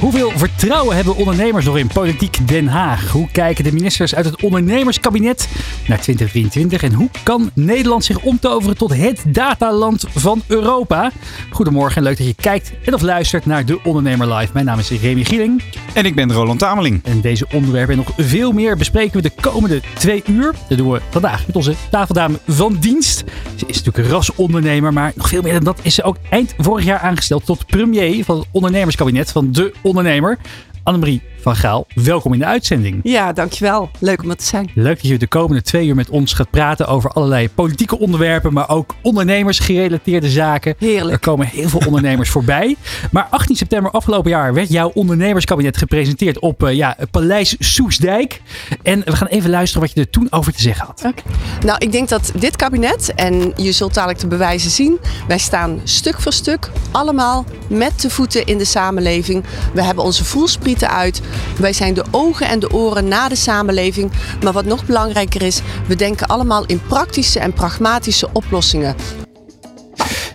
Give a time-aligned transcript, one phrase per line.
[0.00, 3.10] Hoeveel vertrouwen hebben ondernemers nog in politiek Den Haag?
[3.10, 5.48] Hoe kijken de ministers uit het ondernemerskabinet
[5.86, 6.82] naar 2023?
[6.82, 11.10] En hoe kan Nederland zich omtoveren tot het dataland van Europa?
[11.50, 14.52] Goedemorgen en leuk dat je kijkt en of luistert naar De Ondernemer Live.
[14.52, 15.62] Mijn naam is Remy Gieling.
[15.94, 17.00] En ik ben Roland Tameling.
[17.04, 20.54] En deze onderwerpen en nog veel meer bespreken we de komende twee uur.
[20.68, 23.24] Dat doen we vandaag met onze tafeldame van dienst.
[23.56, 26.84] Ze is natuurlijk rasondernemer, maar nog veel meer dan dat is ze ook eind vorig
[26.84, 30.38] jaar aangesteld tot premier van het ondernemerskabinet van De Ondernemer.
[30.84, 33.00] Annemarie van Gaal, welkom in de uitzending.
[33.02, 33.90] Ja, dankjewel.
[33.98, 34.70] Leuk om er te zijn.
[34.74, 38.52] Leuk dat je de komende twee uur met ons gaat praten over allerlei politieke onderwerpen,
[38.52, 40.74] maar ook ondernemersgerelateerde zaken.
[40.78, 41.12] Heerlijk.
[41.12, 42.76] Er komen heel veel ondernemers voorbij.
[43.10, 48.42] Maar 18 september afgelopen jaar werd jouw ondernemerskabinet gepresenteerd op uh, ja, Paleis Soesdijk.
[48.82, 50.98] En we gaan even luisteren wat je er toen over te zeggen had.
[50.98, 51.34] Okay.
[51.64, 55.80] Nou, ik denk dat dit kabinet, en je zult dadelijk de bewijzen zien, wij staan
[55.84, 59.44] stuk voor stuk allemaal met de voeten in de samenleving.
[59.74, 61.20] We hebben onze voelsprieten uit.
[61.58, 64.10] Wij zijn de ogen en de oren na de samenleving.
[64.42, 68.94] Maar wat nog belangrijker is, we denken allemaal in praktische en pragmatische oplossingen.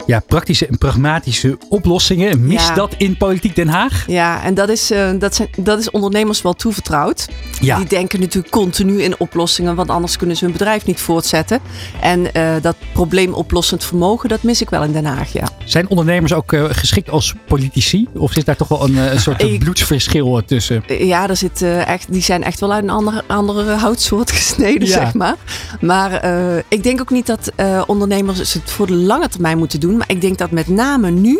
[0.05, 2.45] Ja, praktische en pragmatische oplossingen.
[2.47, 2.73] Mis Ja.
[2.73, 4.03] dat in politiek Den Haag?
[4.07, 7.27] Ja, en dat is, eh, dat zijn, dat is ondernemers wel toevertrouwd.
[7.65, 7.77] Ja.
[7.77, 11.59] Die denken natuurlijk continu in oplossingen, want anders kunnen ze hun bedrijf niet voortzetten.
[12.01, 15.47] En eh, dat probleemoplossend vermogen, dat mis ik wel in Den Haag, ja.
[15.65, 18.07] Zijn ondernemers ook eh, geschikt als politici?
[18.13, 20.83] Of zit daar toch wel een, eh, een soort Ik- bloedsverschil tussen?
[20.87, 24.93] Ja, daar zit, echt, die zijn echt wel uit een andere, andere houtsoort gesneden, Ja.
[24.93, 25.35] zeg maar.
[25.81, 26.21] Maar
[26.67, 27.51] ik denk ook niet dat
[27.87, 29.97] ondernemers het voor de lange termijn moeten doen.
[29.97, 31.39] Maar ik denk dat met name nu,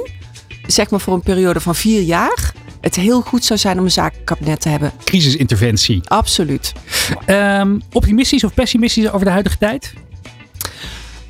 [0.68, 3.92] zeg maar voor een periode van vier jaar, het heel goed zou zijn om een
[3.92, 4.92] zakenkabinet te hebben.
[5.04, 6.02] Crisisinterventie.
[6.06, 6.74] Absoluut.
[7.26, 9.94] Ehm, optimistisch of pessimistisch over de huidige tijd?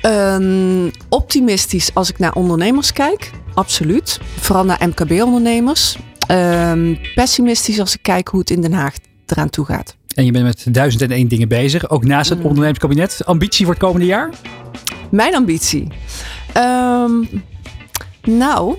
[0.00, 4.20] Ehm, optimistisch als ik naar ondernemers kijk, absoluut.
[4.36, 5.96] Vooral naar MKB-ondernemers.
[6.26, 8.94] Ehm, pessimistisch als ik kijk hoe het in Den Haag
[9.26, 9.96] eraan toe gaat.
[10.14, 11.90] En je bent met duizend en één dingen bezig.
[11.90, 13.20] Ook naast het ondernemerskabinet.
[13.24, 14.30] Ambitie voor het komende jaar?
[15.10, 15.88] Mijn ambitie.
[16.52, 17.12] Ehm,
[18.22, 18.76] nou,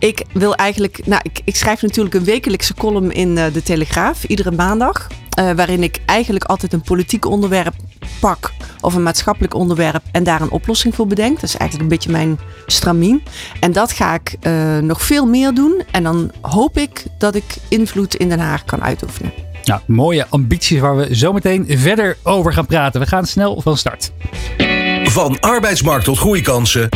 [0.00, 1.06] ik wil eigenlijk.
[1.06, 5.06] Nou, ik, ik schrijf natuurlijk een wekelijkse column in eh, de Telegraaf, iedere maandag.
[5.30, 7.74] eh, waarin ik eigenlijk altijd een politiek onderwerp
[8.20, 8.52] pak.
[8.80, 10.02] Of een maatschappelijk onderwerp.
[10.12, 11.34] En daar een oplossing voor bedenk.
[11.34, 13.22] Dat is eigenlijk een beetje mijn stramien.
[13.60, 15.82] En dat ga ik eh, nog veel meer doen.
[15.90, 19.32] En dan hoop ik dat ik invloed in Den Haag kan uitoefenen.
[19.64, 23.00] Nou, mooie ambities waar we zo meteen verder over gaan praten.
[23.00, 24.12] We gaan snel van start.
[25.04, 26.88] Van arbeidsmarkt tot groeikansen.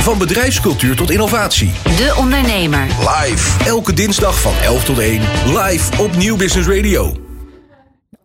[0.00, 1.70] Van bedrijfscultuur tot innovatie.
[1.82, 2.86] De Ondernemer.
[2.86, 3.64] Live.
[3.64, 5.20] Elke dinsdag van 11 tot 1.
[5.46, 7.16] Live op Nieuw Business Radio.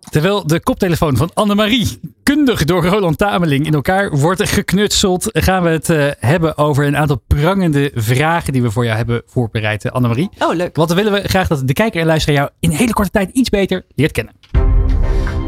[0.10, 5.70] Terwijl de koptelefoon van Annemarie, kundig door Roland Tameling, in elkaar wordt geknutseld, gaan we
[5.70, 9.92] het eh, hebben over een aantal prangende vragen die we voor jou hebben voorbereid, eh,
[9.92, 10.30] Annemarie.
[10.40, 10.76] Oh, leuk.
[10.76, 13.30] Want dan willen we graag dat de kijker en luisteraar jou in hele korte tijd
[13.34, 14.34] iets beter leert kennen.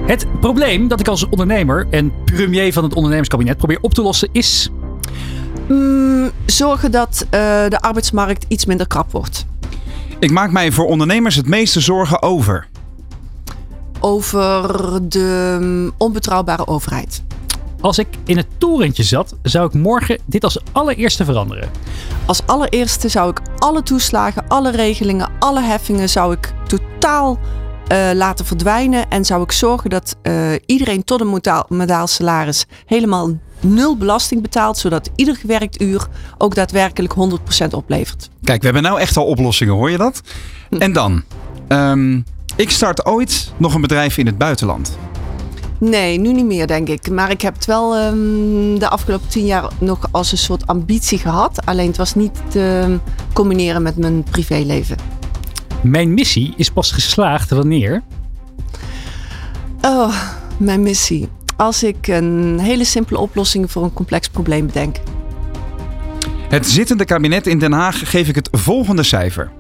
[0.06, 4.30] Het probleem dat ik als ondernemer en premier van het ondernemerskabinet probeer op te lossen
[4.32, 4.70] is...
[5.68, 7.30] Mm, zorgen dat eh,
[7.68, 9.46] de arbeidsmarkt iets minder krap wordt.
[10.20, 12.68] Ik maak mij voor ondernemers het meeste zorgen over.
[14.00, 17.24] over de mm, onbetrouwbare overheid.
[17.82, 21.70] Als ik in het torentje zat, zou ik morgen dit als allereerste veranderen.
[22.26, 27.40] Als allereerste zou ik alle toeslagen, alle regelingen, alle heffingen zou ik totaal
[27.88, 29.09] eh, laten verdwijnen.
[29.09, 34.42] En zou ik zorgen dat eh, iedereen tot een modaal, modaal salaris helemaal nul belasting
[34.42, 34.78] betaalt.
[34.78, 38.30] Zodat ieder gewerkt uur ook daadwerkelijk 100% oplevert.
[38.44, 40.22] Kijk, we hebben nou echt al oplossingen, hoor je dat?
[40.80, 41.24] En dan,
[41.68, 42.22] ehm,
[42.56, 44.98] ik start ooit nog een bedrijf in het buitenland.
[45.80, 47.09] Nee, nu niet meer denk ik.
[47.09, 51.18] Maar ik heb het wel ehm, de afgelopen tien jaar nog als een soort ambitie
[51.18, 51.66] gehad.
[51.66, 52.98] Alleen het was niet te
[53.34, 55.17] combineren met mijn privéleven.
[55.82, 58.04] Mijn missie is pas geslaagd wanneer...
[59.81, 60.16] Oh,
[60.57, 61.28] mijn missie.
[61.56, 64.96] Als ik een hele simpele oplossing voor een complex probleem bedenk.
[66.50, 69.51] Het zittende kabinet in Den Haag geef ik het volgende cijfer.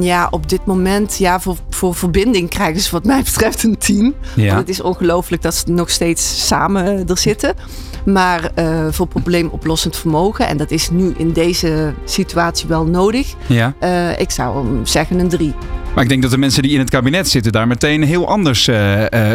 [0.00, 4.14] Ja, op dit moment, ja, voor, voor verbinding krijgen ze wat mij betreft een 10.
[4.36, 4.46] Ja.
[4.46, 7.54] Want het is ongelooflijk dat ze nog steeds samen eh, er zitten.
[8.04, 13.34] Maar eh, voor probleemoplossend vermogen, en dat is nu in deze situatie wel nodig.
[13.46, 13.74] Ja.
[13.78, 15.54] eh, ik zou hem zeggen een 3.
[15.94, 18.70] Maar ik denk dat de mensen die in het kabinet zitten daar meteen heel anders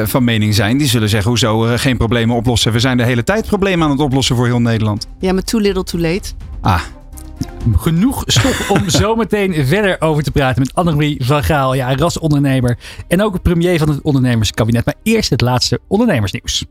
[0.04, 0.78] van mening zijn.
[0.78, 2.72] Die zullen zeggen, hoezo geen problemen oplossen?
[2.72, 5.08] We zijn de hele tijd problemen aan het oplossen voor heel Nederland.
[5.20, 6.30] Ja, maar too little too late.
[6.62, 6.82] Ah,
[7.76, 11.74] Genoeg stof om zometeen verder over te praten met Annemarie van Gaal.
[11.74, 12.78] Ja, rasondernemer
[13.08, 14.86] en ook premier van het ondernemerskabinet.
[14.86, 16.66] Maar eerst het laatste ondernemersnieuws.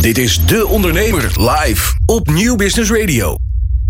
[0.00, 3.36] Dit is De Ondernemer live op Nieuw Business Radio.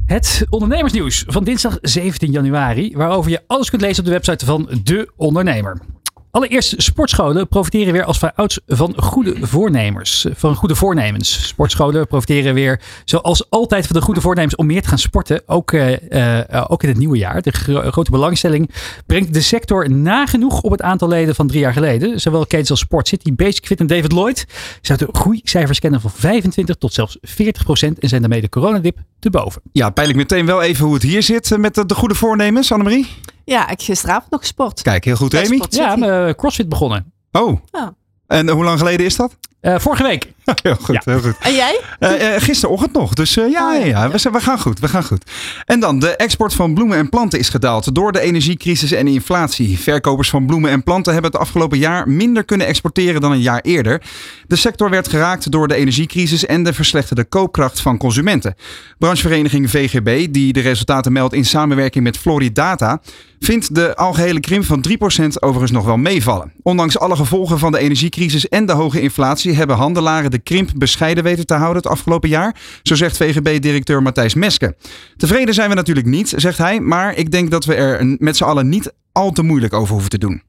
[0.07, 4.69] Het ondernemersnieuws van dinsdag 17 januari, waarover je alles kunt lezen op de website van
[4.83, 5.96] De Ondernemer.
[6.37, 10.27] Allereerst, sportscholen profiteren weer als vanouds van goede voornemers.
[10.35, 11.47] Van goede voornemens.
[11.47, 15.43] Sportscholen profiteren weer zoals altijd van de goede voornemens om meer te gaan sporten.
[15.47, 17.43] Ook, uh, uh, ook in het nieuwe jaar.
[17.43, 18.71] De gro grote belangstelling
[19.07, 22.21] brengt de sector nagenoeg op het aantal leden van drie jaar geleden.
[22.21, 24.47] Zowel Kate als Sport City, Basic Fit en David Lloyd
[24.81, 27.99] zouden groeicijfers kennen van 25 tot zelfs 40 procent.
[27.99, 29.63] En zijn daarmee de coronadip te boven.
[29.73, 32.73] Ja, peil ik meteen wel even hoe het hier zit met de, de goede voornemens,
[32.73, 33.07] Annemarie.
[33.47, 34.83] Ja, ik gisteravond nog gesport.
[34.83, 35.63] Kijk, heel goed, Amy.
[35.69, 37.13] Ja, CrossFit begonnen.
[37.33, 37.61] Oh.
[37.73, 37.95] Ja.
[38.27, 39.37] En hoe lang geleden is dat?
[39.67, 40.33] Uh, vorige week.
[40.63, 41.01] heel goed, ja.
[41.05, 41.35] heel goed.
[41.41, 41.81] En jij?
[42.01, 43.15] Uh, uh, gisterochtend nog.
[43.15, 45.31] Dus ja, oh, ja, ja, We, we, gaan goed, we gaan goed.
[45.65, 49.79] En dan, de export van bloemen en planten is gedaald door de energiecrisis en inflatie.
[49.79, 53.61] Verkopers van bloemen en planten hebben het afgelopen jaar minder kunnen exporteren dan een jaar
[53.61, 54.03] eerder.
[54.47, 58.55] De sector werd geraakt door de energiecrisis en de verslechterde koopkracht van consumenten.
[58.99, 63.01] Branchevereniging VGB, die de resultaten meldt in samenwerking met Floridata,
[63.39, 64.93] vindt de algehele krimp van 3%
[65.41, 66.53] overigens nog wel meevallen.
[66.63, 71.25] Ondanks alle gevolgen van de energiecrisis en de hoge inflatie hebben handelaren de krimp bescheiden
[71.25, 72.57] weten te houden het afgelopen jaar.
[72.83, 74.77] Zo zegt VGB-directeur Matthijs Meske.
[75.17, 78.45] Tevreden zijn we natuurlijk niet, zegt hij, maar ik denk dat we er met z'n
[78.45, 80.43] allen niet al te moeilijk over hoeven te doen.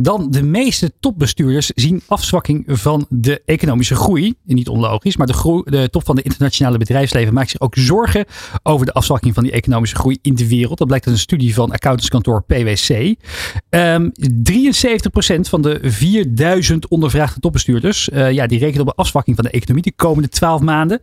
[0.00, 4.34] Dan de meeste topbestuurders zien afzwakking van de economische groei.
[4.44, 8.24] Niet onlogisch, maar de, de top van de internationale bedrijfsleven maakt zich ook zorgen
[8.62, 10.78] over de afzwakking van die economische groei in de wereld.
[10.78, 13.14] Dat blijkt uit een studie van accountantskantoor PwC.
[13.70, 19.44] Um, 73% van de 4000 ondervraagde topbestuurders uh, ja, die rekenen op een afzwakking van
[19.44, 21.00] de economie de komende 12 maanden.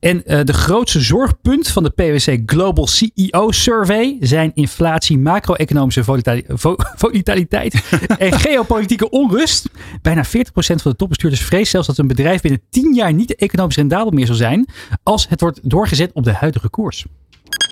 [0.00, 6.04] En uh, de grootste zorgpunt van de PwC Global CEO Survey zijn inflatie, macro-economische
[6.96, 7.82] volatiliteit
[8.18, 9.68] en geopolitieke onrust.
[10.02, 13.76] Bijna 40% van de topbestuurders vreest zelfs dat een bedrijf binnen 10 jaar niet economisch
[13.76, 14.68] rendabel meer zal zijn
[15.02, 17.06] als het wordt doorgezet op de huidige koers.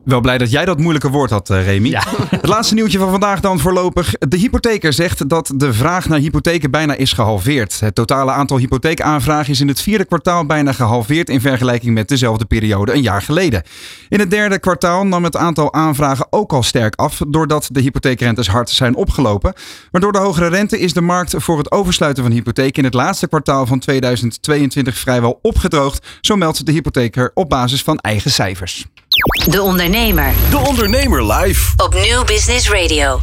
[0.06, 1.88] Wel blij dat jij dat moeilijke woord had, Remy.
[1.88, 2.02] Ja.
[2.30, 4.12] Het laatste nieuwtje van vandaag dan voorlopig.
[4.12, 7.80] De hypotheker zegt dat de vraag naar hypotheken bijna is gehalveerd.
[7.80, 12.44] Het totale aantal hypotheekaanvragen is in het vierde kwartaal bijna gehalveerd in vergelijking met dezelfde
[12.44, 13.62] periode een jaar geleden.
[14.08, 18.48] In het derde kwartaal nam het aantal aanvragen ook al sterk af, doordat de hypotheekrentes
[18.48, 19.52] hard zijn opgelopen.
[19.90, 22.94] Maar door de hogere rente is de markt voor het oversluiten van hypotheken in het
[22.94, 28.86] laatste kwartaal van 2022 vrijwel opgedroogd, zo meldt de hypotheker op basis van eigen cijfers.
[29.16, 30.32] De Ondernemer.
[30.50, 31.72] De Ondernemer live.
[31.76, 33.20] Op Nieuw Business Radio.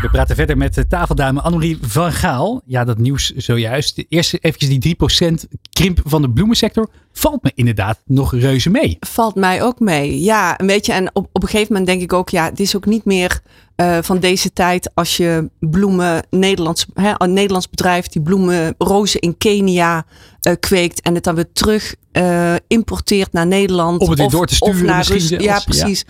[0.00, 2.62] We praten verder met de tafeldame Annemarie van Gaal.
[2.66, 4.04] Ja, dat nieuws zojuist.
[4.08, 6.88] Eerst eventjes die 3% krimp van de bloemensector.
[7.12, 8.96] Valt me inderdaad nog reuze mee.
[9.00, 10.20] Valt mij ook mee.
[10.20, 10.92] Ja, een beetje.
[10.92, 13.40] En op, op een gegeven moment denk ik ook, ja, het is ook niet meer
[13.76, 19.20] uh, van deze tijd als je bloemen, Nederlands, hè, een Nederlands bedrijf die bloemen, rozen
[19.20, 20.04] in Kenia
[20.48, 24.00] uh, kweekt en het dan weer terug uh, importeert naar Nederland.
[24.00, 25.44] Om het weer of, door te sturen naar misschien Rus-.
[25.44, 26.04] Ja, precies.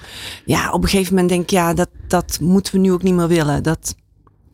[0.44, 0.58] Ja.
[0.58, 3.14] ja, op een gegeven moment denk ik, ja, dat, dat moeten we nu ook niet
[3.14, 3.62] meer willen.
[3.62, 3.94] Dat,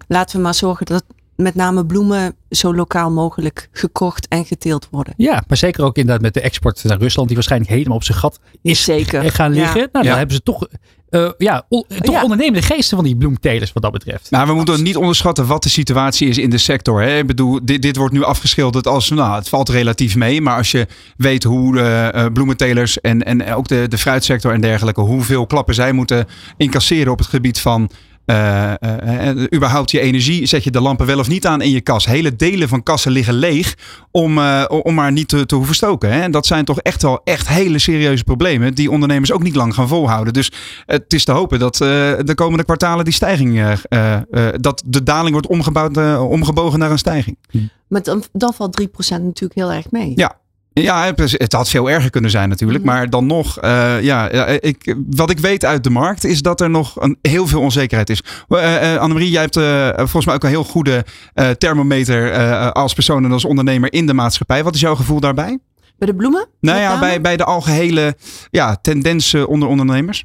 [0.07, 1.05] laten we maar zorgen dat
[1.43, 5.15] met name bloemen zo lokaal mogelijk gekocht en geteeld worden.
[5.17, 8.19] Ja, maar zeker ook inderdaad met de export naar Rusland, die waarschijnlijk helemaal op zijn
[8.19, 9.31] gat is Zeker.
[9.33, 9.81] gaan liggen.
[9.81, 9.89] Ja.
[9.93, 10.17] Nou, dan Ja.
[10.17, 10.67] hebben ze toch,
[11.11, 12.23] uh, ja, on, toch Ja.
[12.23, 14.31] ondernemende geesten van die bloemtelers wat dat betreft.
[14.31, 17.03] Maar we moeten niet onderschatten wat de situatie is in de sector.
[17.03, 17.19] Hè?
[17.19, 20.41] Ik bedoel, dit, dit wordt nu afgeschilderd als, nou, het valt relatief mee.
[20.41, 24.61] Maar als je weet hoe de eh, bloementelers en, en ook de, de fruitsector en
[24.61, 27.91] dergelijke, hoeveel klappen zij moeten incasseren op het gebied van
[28.25, 32.07] eh, überhaupt je energie, zet je de lampen wel of niet aan in je kas.
[32.07, 33.75] Hele delen van kassen liggen leeg
[34.11, 34.39] om,
[34.69, 36.13] om maar niet te, te hoeven stoken.
[36.13, 36.21] Hè?
[36.21, 39.75] En dat zijn toch echt wel echt hele serieuze problemen die ondernemers ook niet lang
[39.75, 40.33] gaan volhouden.
[40.33, 40.53] Dus
[40.87, 43.77] het is te hopen dat de komende kwartalen die stijging,
[44.61, 47.37] dat de daling wordt omgebouwd, omgebogen naar een stijging.
[47.89, 50.13] Maar dan, dan valt 3% natuurlijk heel erg mee.
[50.15, 50.41] Ja.
[50.75, 52.85] Ja, het- had veel erger kunnen zijn natuurlijk.
[52.85, 52.93] Mhm.
[52.95, 56.71] Maar dan nog, eh, ja, ik, wat ik weet uit de markt is dat er
[56.71, 58.23] nog een, heel veel onzekerheid is.
[58.49, 59.55] Eh eh, Annemarie, jij hebt
[59.97, 61.05] volgens mij ook een heel goede
[61.59, 62.33] thermometer
[62.73, 64.65] als persoon en als ondernemer in de maatschappij.
[64.65, 65.59] Wat is jouw gevoel daarbij?
[65.99, 66.49] Bij de bloemen?
[66.61, 68.17] Nou ja, bij, bij de algehele
[68.51, 70.25] ja, tendens eh, onder ondernemers.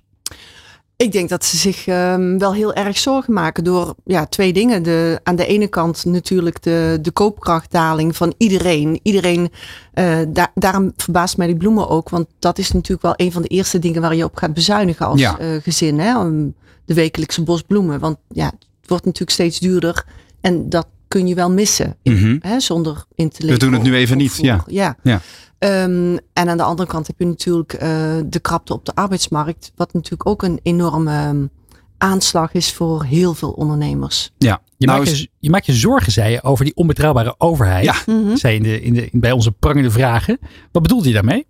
[0.97, 4.83] Ik denk dat ze zich ehm, wel heel erg zorgen maken door ja, twee dingen.
[4.83, 8.99] De, aan de ene kant natuurlijk de, de koopkrachtdaling van iedereen.
[9.03, 9.51] Iedereen,
[9.93, 12.09] eh, daar, daarom verbaast mij die bloemen ook.
[12.09, 15.05] Want dat is natuurlijk wel een van de eerste dingen waar je op gaat bezuinigen
[15.05, 15.37] als Ja.
[15.39, 15.99] eh, gezin.
[15.99, 16.19] Hè?
[16.19, 16.53] Om
[16.85, 17.99] De wekelijkse bos bloemen.
[17.99, 20.05] Want ja, het wordt natuurlijk steeds duurder.
[20.41, 21.95] En dat kun je wel missen.
[22.03, 22.37] in- Mhm.
[22.41, 24.63] hè, zonder in te We doen het nu even niet, ja.
[24.67, 24.95] ja.
[25.03, 25.21] Ja.
[25.59, 27.89] Ehm, en aan de andere kant heb je natuurlijk eh,
[28.25, 29.71] de krapte op de arbeidsmarkt.
[29.75, 31.45] Wat natuurlijk ook een enorme ehm,
[31.97, 34.31] aanslag is voor heel veel ondernemers.
[34.37, 34.61] Ja.
[34.77, 37.85] Je, Nou maakt je, je maakt je zorgen, zei je, over die onbetrouwbare overheid.
[37.85, 37.95] Ja.
[38.05, 38.35] Mhm.
[38.35, 40.39] Zei je in de, in de, bij onze prangende vragen.
[40.71, 41.45] Wat bedoelde je daarmee?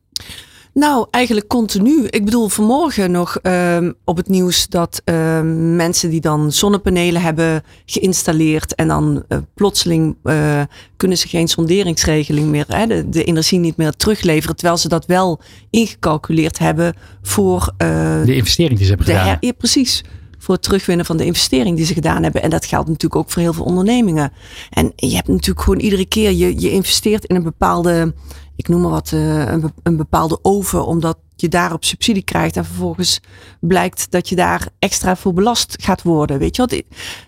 [0.78, 2.06] Nou, eigenlijk continu.
[2.08, 7.64] Ik bedoel, vanmorgen nog ehm, op het nieuws dat ehm, mensen die dan zonnepanelen hebben
[7.86, 10.62] geïnstalleerd en dan eh, plotseling eh,
[10.98, 15.06] kunnen ze geen sonderingsregeling meer, hè, de, de energie niet meer terugleveren, terwijl ze dat
[15.06, 19.38] wel ingecalculeerd hebben voor eh, De investering die ze hebben gedaan.
[19.40, 20.04] ja, precies.
[20.40, 22.42] Voor het terugwinnen van de investering die ze gedaan hebben.
[22.42, 24.32] En dat geldt natuurlijk ook voor heel veel ondernemingen.
[24.70, 28.14] En je hebt natuurlijk gewoon iedere keer, je, je investeert in een bepaalde,
[28.58, 32.58] ik noem maar wat, eh, een, be- een bepaalde oven, omdat je daarop subsidie krijgt.
[32.58, 33.20] En vervolgens
[33.60, 36.40] blijkt dat je daar extra voor belast gaat worden.
[36.40, 36.82] Weet je wat?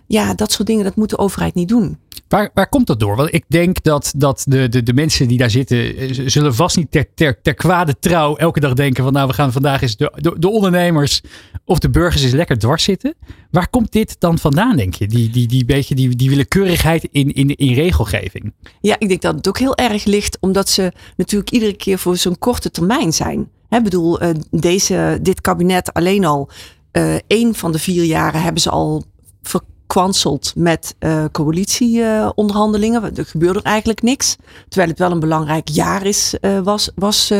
[0.07, 1.97] Ja, dat soort dingen, dat moet de overheid niet doen.
[2.29, 3.15] Waar, waar komt dat door?
[3.15, 6.77] Want ik denk dat, dat de, de, de mensen die daar zitten, eh, zullen vast
[6.77, 9.97] niet ter, ter, ter kwade trouw elke dag denken van nou we gaan vandaag eens
[9.97, 11.21] de, de, de ondernemers
[11.65, 13.15] of de burgers eens lekker dwars zitten.
[13.51, 15.07] Waar komt dit dan vandaan denk je?
[15.07, 18.53] Die, die, die beetje die, die willekeurigheid in, in, in regelgeving.
[18.81, 22.17] Ja, ik denk dat het ook heel erg ligt omdat ze natuurlijk iedere keer voor
[22.17, 23.49] zo'n korte termijn zijn.
[23.69, 26.49] Ik bedoel, eh, deze, dit kabinet alleen al,
[26.91, 29.03] eh één van de vier jaren hebben ze al
[29.41, 33.15] verkwanseld met eh coalitieonderhandelingen.
[33.15, 34.35] er gebeurde er eigenlijk niks.
[34.67, 37.33] Terwijl het wel een belangrijk jaar is, was, was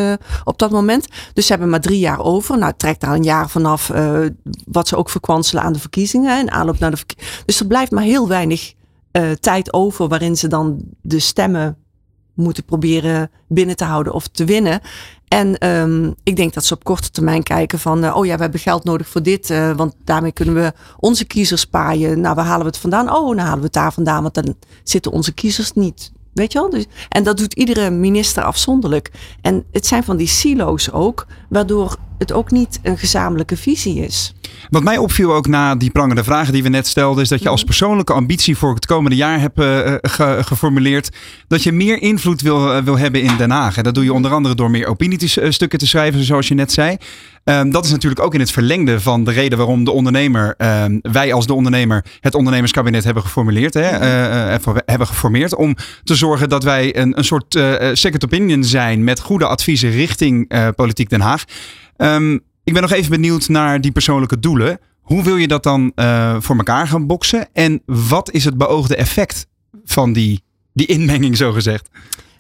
[0.43, 1.07] op dat moment.
[1.33, 2.57] Dus ze hebben maar drie jaar over.
[2.57, 3.91] Nou, trek daar een jaar vanaf
[4.65, 6.39] wat ze ook verkwanselen aan de verkiezingen.
[6.39, 7.43] In aanloop naar de verkiezingen.
[7.45, 8.73] Dus er blijft maar heel weinig
[9.39, 11.77] tijd over waarin ze dan de stemmen
[12.39, 14.81] moeten proberen binnen te houden of te winnen.
[15.29, 18.41] En ehm, ik denk dat ze op korte termijn kijken van, eh, oh ja, we
[18.41, 22.19] hebben geld nodig voor dit, eh, want daarmee kunnen we onze kiezers paaien.
[22.19, 23.15] Nou, waar halen we het vandaan?
[23.15, 26.11] Oh, dan halen we het daar vandaan, want dan zitten onze kiezers niet.
[26.33, 26.69] Weet je wel?
[26.69, 29.11] Dus, en dat doet iedere minister afzonderlijk.
[29.41, 34.33] En het zijn van die silo's ook, waardoor het ook niet een gezamenlijke visie is.
[34.69, 37.49] Wat mij opviel ook na die prangende vragen die we net stelden, is dat je
[37.49, 41.09] als persoonlijke ambitie voor het komende jaar hebt eh, ge- geformuleerd
[41.47, 43.77] dat je meer invloed wil, eh, wil hebben in Den Haag.
[43.77, 46.97] En dat doe je onder andere door meer opiniestukken te schrijven, zoals je net zei.
[47.43, 50.97] Ehm, dat is natuurlijk ook in het verlengde van de reden waarom de ondernemer, ehm,
[51.01, 55.55] wij als de ondernemer, het ondernemerskabinet hebben geformuleerd, hè, eh, eh, hebben geformeerd.
[55.55, 59.91] Om te zorgen dat wij een, een soort eh, second opinion zijn met goede adviezen
[59.91, 61.43] richting eh, Politiek Den Haag.
[61.97, 62.37] Ehm,
[62.69, 64.79] ik ben nog even benieuwd naar die persoonlijke doelen.
[65.01, 67.47] Hoe wil je dat dan eh, voor elkaar gaan boksen?
[67.53, 69.47] En wat is het beoogde effect
[69.83, 71.89] van die, die inmenging, zo gezegd?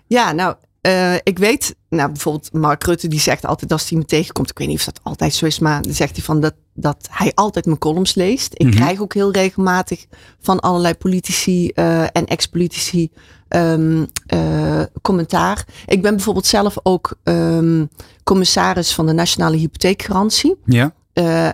[0.07, 4.05] Ja, nou, eh, ik weet, nou bijvoorbeeld Mark Rutte die zegt altijd als hij me
[4.05, 6.53] tegenkomt, ik weet niet of dat altijd zo is, maar dan zegt hij van dat,
[6.73, 8.53] dat hij altijd mijn columns leest.
[8.53, 8.75] Ik Mhm.
[8.75, 10.05] krijg ook heel regelmatig
[10.39, 13.11] van allerlei politici eh, en ex-politici
[13.47, 15.65] ehm, eh, commentaar.
[15.85, 17.85] Ik ben bijvoorbeeld zelf ook ehm,
[18.23, 20.55] commissaris van de Nationale Hypotheekgarantie.
[20.65, 20.93] Ja.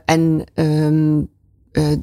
[0.05, 1.21] En ehm,
[1.71, 1.97] eh,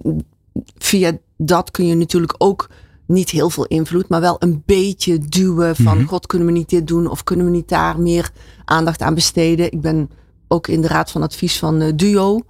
[0.79, 2.69] via dat kun je natuurlijk ook
[3.12, 6.07] niet heel veel invloed, maar wel een beetje duwen van Mhm.
[6.07, 8.31] God, kunnen we niet dit doen of kunnen we niet daar meer
[8.64, 9.73] aandacht aan besteden.
[9.73, 10.11] Ik ben
[10.49, 12.40] ook in de raad van advies van eh, Duo,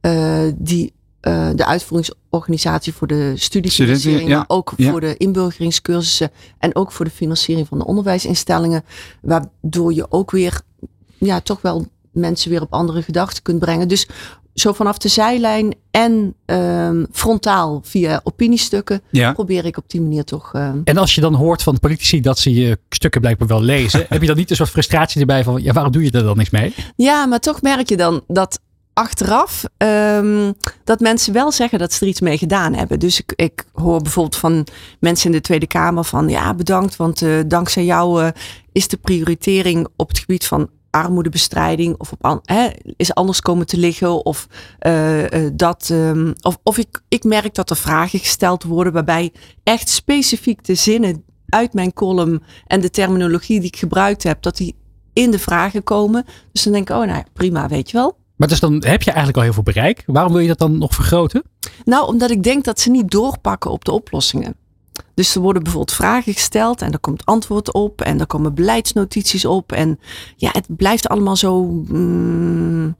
[0.00, 4.36] eh, die eh, de uitvoeringsorganisatie voor de studiefinanciering, ja.
[4.36, 4.90] maar ook Ja.
[4.90, 8.84] voor de inburgeringscursussen en ook voor de financiering van de onderwijsinstellingen,
[9.20, 10.60] waardoor je ook weer
[11.18, 13.88] ja, toch wel mensen weer op andere gedachten kunt brengen.
[13.88, 14.08] Dus
[14.54, 19.32] zo vanaf de zijlijn en ehm, frontaal via opiniestukken Ja.
[19.32, 20.50] probeer ik op die manier toch.
[20.54, 24.06] ehm, En als je dan hoort van politici dat ze je stukken blijkbaar wel lezen,
[24.08, 26.36] heb je dan niet een soort frustratie erbij van ja, waarom doe je er dan
[26.36, 26.74] niks mee?
[26.96, 28.60] Ja, maar toch merk je dan dat
[28.94, 30.52] achteraf ehm,
[30.84, 32.98] dat mensen wel zeggen dat ze er iets mee gedaan hebben.
[32.98, 34.66] Dus ik, ik hoor bijvoorbeeld van
[35.00, 38.28] mensen in de Tweede Kamer van ja, bedankt, want eh, dankzij jou eh,
[38.72, 43.66] is de prioritering op het gebied van armoedebestrijding of op an- hè, is anders komen
[43.66, 44.46] te liggen of
[44.78, 49.32] eh, eh, dat ehm, of, of ik, ik merk dat er vragen gesteld worden waarbij
[49.62, 54.56] echt specifiek de zinnen uit mijn column en de terminologie die ik gebruikt heb dat
[54.56, 54.76] die
[55.12, 56.24] in de vragen komen.
[56.52, 58.16] Dus dan denk ik, oh nou ja, prima, weet je wel.
[58.36, 60.02] Maar dus dan heb je eigenlijk al heel veel bereik.
[60.06, 61.42] Waarom wil je dat dan nog vergroten?
[61.84, 64.54] Nou, omdat ik denk dat ze niet doorpakken op de oplossingen.
[65.14, 69.44] Dus er worden bijvoorbeeld vragen gesteld en er komt antwoord op en er komen beleidsnotities
[69.44, 69.72] op.
[69.72, 70.00] En
[70.36, 72.96] ja, het blijft allemaal zo mm,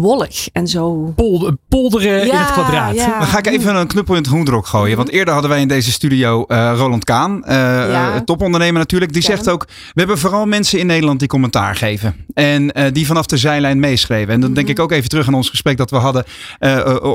[0.00, 1.12] wollig en zo.
[1.16, 2.94] Polder, polderen in het kwadraat.
[2.94, 3.18] ja.
[3.18, 4.96] Dan ga ik even een knuppel in het groendrok gooien.
[4.96, 8.14] Want eerder hadden wij in deze studio eh, Roland Kaan, eh, Ja.
[8.14, 9.12] eh, topondernemer natuurlijk.
[9.12, 12.14] Die zegt ook, we hebben vooral mensen in Nederland die commentaar geven.
[12.34, 14.34] En eh, die vanaf de zijlijn meeschreven.
[14.34, 14.76] En dan denk Mhm.
[14.76, 16.24] ik ook even terug aan ons gesprek dat we hadden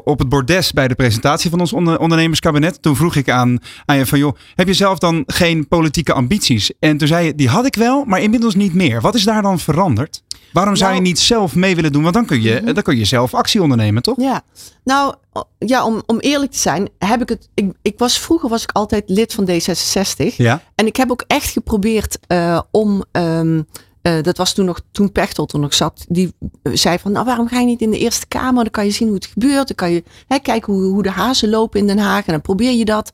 [0.04, 2.82] op het bordes bij de presentatie van ons onder- ondernemerskabinet.
[2.82, 6.72] Toen vroeg ik aan, aan je van, joh, heb je zelf dan geen politieke ambities?
[6.80, 9.02] En toen zei je, die had ik wel, maar inmiddels niet meer.
[9.02, 10.22] Wat is daar dan veranderd?
[10.54, 12.02] Waarom zou je Nou- niet zelf mee willen doen?
[12.04, 14.18] Want dan kun je, dan kun je zelf actie ondernemen, toch?
[14.20, 14.42] Ja,
[14.84, 15.16] nou
[15.58, 17.50] ja, om, om eerlijk te zijn, heb ik het.
[17.54, 20.36] Ik, ik was vroeger was ik altijd lid van D66.
[20.36, 20.62] Ja.
[20.76, 23.04] En ik heb ook echt geprobeerd eh, om.
[23.12, 23.62] ehm,
[24.02, 26.06] eh, dat was toen nog toen Pechtold er nog zat.
[26.10, 28.64] Die eh, zei van, nou waarom ga je niet in de Eerste Kamer?
[28.64, 29.68] Dan kan je zien hoe het gebeurt.
[29.68, 32.26] Dan kan je hè, kijken hoe, hoe de hazen lopen in Den Haag.
[32.26, 33.12] En dan probeer je dat.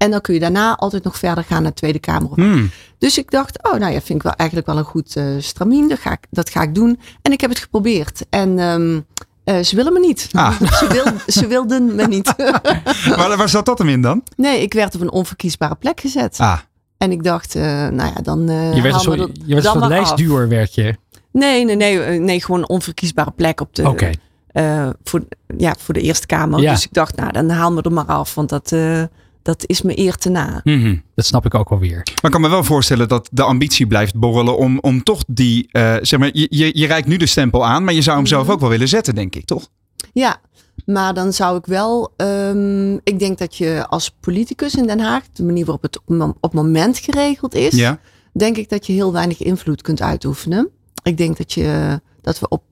[0.00, 2.30] En dan kun je daarna altijd nog verder gaan naar de Tweede Kamer.
[2.34, 2.70] Hmm.
[2.98, 5.88] Dus ik dacht, oh nou ja, vind ik wel eigenlijk wel een goed eh stramien.
[5.88, 7.00] Dat ga, ik, dat ga ik doen.
[7.22, 8.24] En ik heb het geprobeerd.
[8.30, 9.00] En ehm,
[9.44, 10.28] eh, ze willen me niet.
[10.32, 10.60] Ah.
[10.80, 12.34] Ze, wil, ze wilden me niet.
[13.16, 14.22] Waar, waar zat dat hem in dan?
[14.36, 16.36] nee, ik werd op een onverkiesbare plek gezet.
[16.38, 16.58] Ah,
[16.98, 18.48] En ik dacht, eh, nou ja, dan.
[18.48, 19.88] eh, Je werd een soort, er je werd een soort maar af.
[19.88, 20.96] lijstduwer, werd je.
[21.32, 24.10] Nee, nee, nee, nee, gewoon een onverkiesbare plek op de, Oké.
[24.46, 25.20] eh, voor,
[25.56, 26.60] ja, voor de Eerste Kamer.
[26.60, 26.72] Ja.
[26.72, 29.02] Dus ik dacht, nou, dan haal me er maar af, want dat, eh,
[29.42, 30.60] dat is me eer te na.
[30.64, 31.96] Mhm, Dat snap ik ook wel weer.
[32.04, 35.68] maar ik kan me wel voorstellen dat de ambitie blijft borrelen om, om toch die,
[35.70, 38.26] eh, zeg maar, je, je, je reikt nu de stempel aan, maar je zou hem
[38.26, 38.52] zelf Mhm.
[38.52, 39.68] ook wel willen zetten, denk ik, toch?
[40.12, 40.40] Ja,
[40.86, 42.12] maar dan zou ik wel.
[42.16, 46.36] ehm, ik denk dat je als politicus in Den Haag, de manier waarop het op,
[46.40, 47.98] op moment geregeld is, Ja.
[48.32, 50.68] denk ik dat je heel weinig invloed kunt uitoefenen.
[51.02, 52.62] Ik denk dat je dat we op.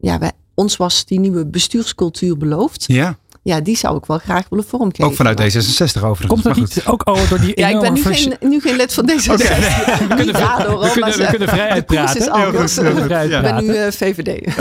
[0.00, 2.84] Ja, wij, ons was die nieuwe bestuurscultuur beloofd.
[2.86, 5.04] Ja, Ja, die zou ik wel graag willen vormgeven.
[5.04, 6.26] ook vanuit D66 overigens.
[6.26, 8.94] Komt dat niet ook al door die Ja, ik ben nu geen, nu geen lid
[8.94, 9.32] van deze.
[9.32, 9.58] Oké, nee.
[10.08, 12.20] We kunnen, daardoor, we, kunnen, we kunnen vrij de koers uitpraten.
[12.20, 12.78] is anders.
[12.78, 13.02] goed, goed.
[13.02, 13.36] Vrij Ja.
[13.36, 14.06] Ik ben nu uitpraten.
[14.06, 14.56] eh, VVD.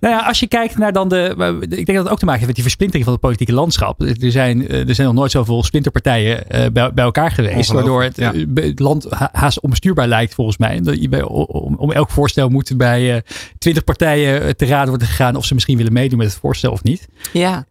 [0.00, 1.34] Nou ja, als je kijkt naar dan de.
[1.60, 4.00] Ik denk dat het ook te maken heeft met die versplintering van het politieke landschap.
[4.02, 7.72] Er zijn, eh, er zijn nog nooit zoveel splinterpartijen eh, bij, bij elkaar geweest.
[7.72, 10.80] Waardoor het, land ha- haast onbestuurbaar lijkt, volgens mij.
[10.80, 13.20] Dat je bij, om, om elk voorstel moet bij eh,
[13.58, 16.72] twintig partijen eh, te raden worden gegaan of ze misschien willen meedoen met het voorstel
[16.72, 17.08] of niet.
[17.32, 17.64] Ja.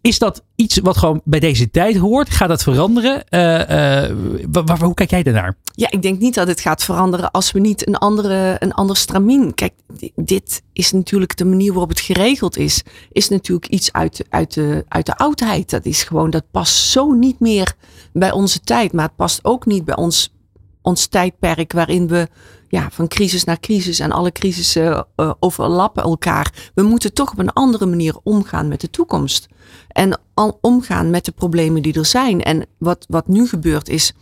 [0.00, 2.30] Is dat iets wat gewoon bij deze tijd hoort?
[2.30, 3.24] Gaat dat veranderen?
[4.50, 5.56] Wa- hoe kijk jij daarnaar?
[5.74, 8.96] Ja, ik denk niet dat het gaat veranderen als we niet een, andere, een ander
[8.96, 9.54] stramien.
[9.54, 12.82] Kijk, di- dit is natuurlijk de manier waarop het geregeld is.
[13.12, 15.70] Is natuurlijk iets uit, uit, de, uit de oudheid.
[15.70, 17.74] Dat is gewoon, dat past zo niet meer
[18.12, 18.92] bij onze tijd.
[18.92, 20.34] Maar het past ook niet bij ons,
[20.82, 22.28] ons tijdperk waarin we
[22.72, 26.70] ja, van crisis naar crisis en alle crisissen eh, overlappen elkaar.
[26.74, 29.48] We moeten toch op een andere manier omgaan met de toekomst.
[29.88, 32.42] En al omgaan met de problemen die er zijn.
[32.42, 34.12] En wat, wat nu gebeurt is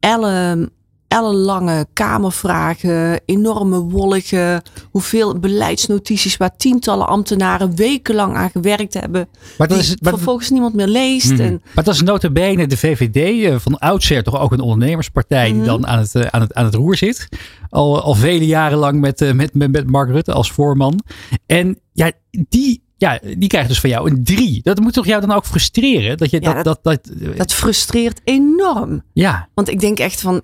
[0.00, 0.70] elle,
[1.10, 9.28] ellenlange kamervragen, enorme wollige, hoeveel beleidsnotities waar tientallen ambtenaren wekenlang aan gewerkt hebben.
[9.58, 11.30] Maar dat die is, maar, vervolgens niemand meer leest.
[11.32, 11.40] Mhm.
[11.40, 15.44] En, maar dat is nota bene de VVD eh, van oudsher toch ook een ondernemerspartij
[15.44, 15.64] die Mhm.
[15.64, 17.28] dan aan het, eh, aan, het, aan het roer zit.
[17.68, 21.00] Al, al vele jaren lang met, eh, met, met, met Mark Rutte als voorman.
[21.46, 24.60] En ja, die, ja, die krijgt dus van jou een drie.
[24.62, 26.16] Dat moet toch jou dan ook frustreren?
[26.16, 29.02] Dat je Ja, dat, dat, dat, dat frustreert enorm.
[29.12, 29.48] ja.
[29.54, 30.42] Want ik denk echt van,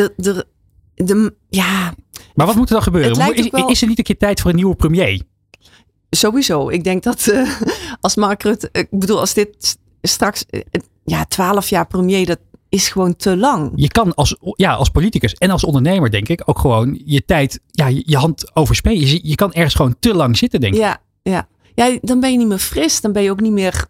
[0.00, 0.46] de, de,
[0.94, 1.94] de, ja,
[2.34, 3.10] Maar wat moet er dan gebeuren?
[3.10, 5.22] Is, wel- is er niet een keer tijd voor een nieuwe premier?
[6.10, 6.68] sowieso.
[6.68, 7.50] Ik denk dat eh,
[8.00, 10.60] als Mark Rutte, ik bedoel, als dit straks, eh,
[11.04, 13.72] ja, twaalf jaar premier, dat is gewoon te lang.
[13.74, 17.60] Je kan als, ja, als politicus en als ondernemer, denk ik, ook gewoon je tijd,
[17.70, 19.06] ja, je, je hand overspelen.
[19.06, 20.80] Je, je kan ergens gewoon te lang zitten, denk ik.
[20.80, 21.48] Ja, ja.
[21.74, 23.00] ja, dan ben je niet meer fris.
[23.00, 23.86] Dan ben je ook niet meer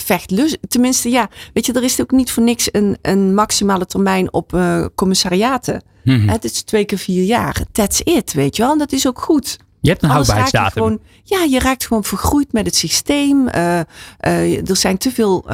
[0.00, 0.58] vechtlust.
[0.68, 4.54] Tenminste, ja, weet je, er is ook niet voor niks een, een maximale termijn op
[4.54, 5.82] eh, commissariaten.
[6.04, 6.28] Mhm.
[6.28, 7.62] Het is twee keer vier jaar.
[7.72, 8.72] That's it, weet je wel.
[8.72, 9.58] En dat is ook goed.
[9.80, 10.82] Je hebt een Anders raak je houdbaarheidsdatum.
[10.82, 11.00] gewoon,
[11.40, 13.48] ja, je raakt gewoon vergroeid met het systeem.
[13.48, 13.80] Eh,
[14.18, 15.46] eh, er zijn te veel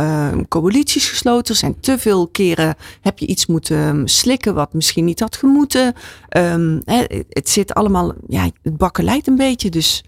[0.48, 1.54] coalities gesloten.
[1.54, 5.36] Er zijn te veel keren heb je iets moeten ehm, slikken wat misschien niet had
[5.36, 5.94] gemoeten.
[6.28, 9.70] Ehm, hè, het zit allemaal, ja, het bakken leidt een beetje.
[9.70, 10.04] Dus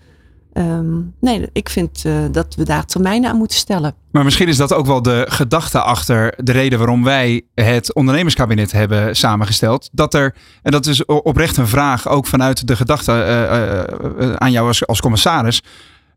[0.52, 3.94] ehm, nee, ik vind eh, dat we daar termijnen aan moeten stellen.
[4.10, 8.72] Maar misschien is dat ook wel de gedachte achter de reden waarom wij het ondernemerskabinet
[8.72, 9.88] hebben samengesteld.
[9.92, 14.52] Dat er, en dat is oprecht een vraag, ook vanuit de gedachte eh, eh, aan
[14.52, 15.62] jou als, als commissaris.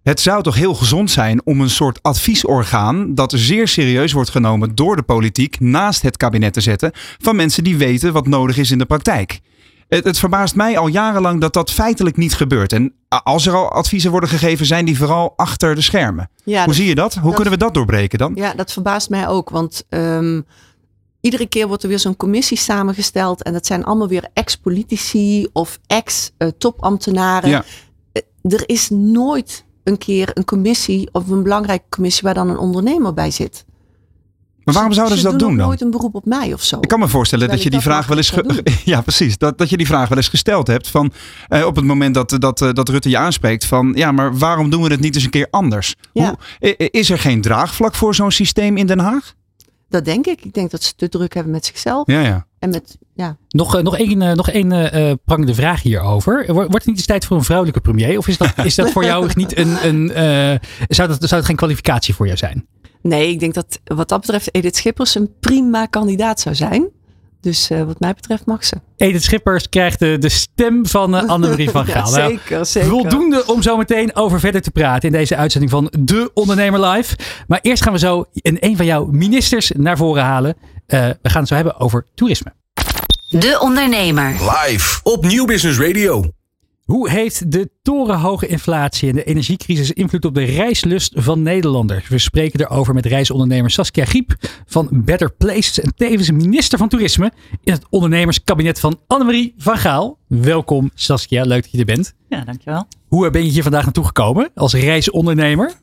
[0.04, 4.76] Het zou toch heel gezond zijn om een soort adviesorgaan dat zeer serieus wordt genomen
[4.76, 8.72] door de politiek naast het kabinet te zetten van mensen die weten wat nodig is
[8.72, 9.40] in de praktijk.
[9.88, 12.74] Het, het verbaast mij al jarenlang dat dat feitelijk niet gebeurt.
[12.74, 16.30] En als er al adviezen worden gegeven, zijn die vooral achter de schermen.
[16.44, 17.14] Ja, Hoe dat- zie je dat?
[17.14, 18.32] Hoe dat- kunnen we dat doorbreken dan?
[18.36, 19.50] Ja, dat verbaast mij ook.
[19.50, 20.42] Want ehm,
[21.22, 23.44] iedere keer wordt er weer zo'n commissie samengesteld.
[23.44, 27.50] En dat zijn allemaal weer ex-politici of ex-topambtenaren.
[27.50, 27.64] Ja.
[28.42, 33.14] er is nooit een keer een commissie of een belangrijke commissie waar dan een ondernemer
[33.14, 33.66] bij zit.
[34.66, 35.66] Maar waarom zouden ze, dat doen ook dan?
[35.68, 36.78] nooit een beroep op mij of zo.
[36.82, 38.32] Ik kan me voorstellen dat je die vraag wel eens.
[38.32, 39.38] dat ge- Ja, precies.
[39.38, 40.88] Dat, dat je die vraag wel eens gesteld hebt.
[40.90, 41.12] Van,
[41.48, 43.66] eh, op het moment dat, dat, eh, dat Rutte je aanspreekt.
[43.66, 45.96] Van ja, maar waarom doen we het niet eens een keer anders?
[46.14, 46.36] Ja.
[46.60, 49.34] Hoe, is er geen draagvlak voor zo'n systeem in Den Haag?
[49.90, 50.46] Dat denk ik.
[50.46, 52.08] Ik denk dat ze te druk hebben met zichzelf.
[52.12, 52.46] Ja, ja.
[52.60, 53.38] En met, ja.
[53.50, 56.44] Nog, eh, nog één, nog één prangende vraag hierover.
[56.48, 58.18] Wo- Wordt het niet eens tijd voor een vrouwelijke premier?
[58.18, 59.88] Of is dat, is dat voor jou niet een.
[59.88, 62.66] een eh, zou, dat, zou het geen kwalificatie voor jou zijn?
[63.08, 66.90] Nee, ik denk dat wat dat betreft Edith Schippers een prima kandidaat zou zijn.
[67.42, 68.76] Dus eh, wat mij betreft mag ze.
[68.98, 72.12] Edith Schippers krijgt de, de stem van eh, Annemarie van Ja, Gaal.
[72.12, 72.90] Nou, zeker, zeker.
[72.90, 77.16] Voldoende om zo meteen over verder te praten in deze uitzending van De Ondernemer Live.
[77.48, 80.56] Maar eerst gaan we zo een, een van jouw ministers naar voren halen.
[80.86, 82.54] Eh, we gaan het zo hebben over toerisme.
[83.30, 84.32] De Ondernemer.
[84.32, 86.35] Live op Nieuw Business Radio.
[86.86, 92.08] Hoe heeft de torenhoge inflatie en de energiecrisis invloed op de reislust van Nederlanders?
[92.08, 97.32] We spreken erover met reisondernemer Saskia Giep van Better Places en tevens minister van Toerisme
[97.64, 100.18] in het ondernemerskabinet van Annemarie van Gaal.
[100.28, 102.14] Welkom Saskia, leuk dat je er bent.
[102.30, 102.88] Ja, dankjewel.
[103.08, 105.74] Hoe ben je hier vandaag naartoe gekomen als reisondernemer?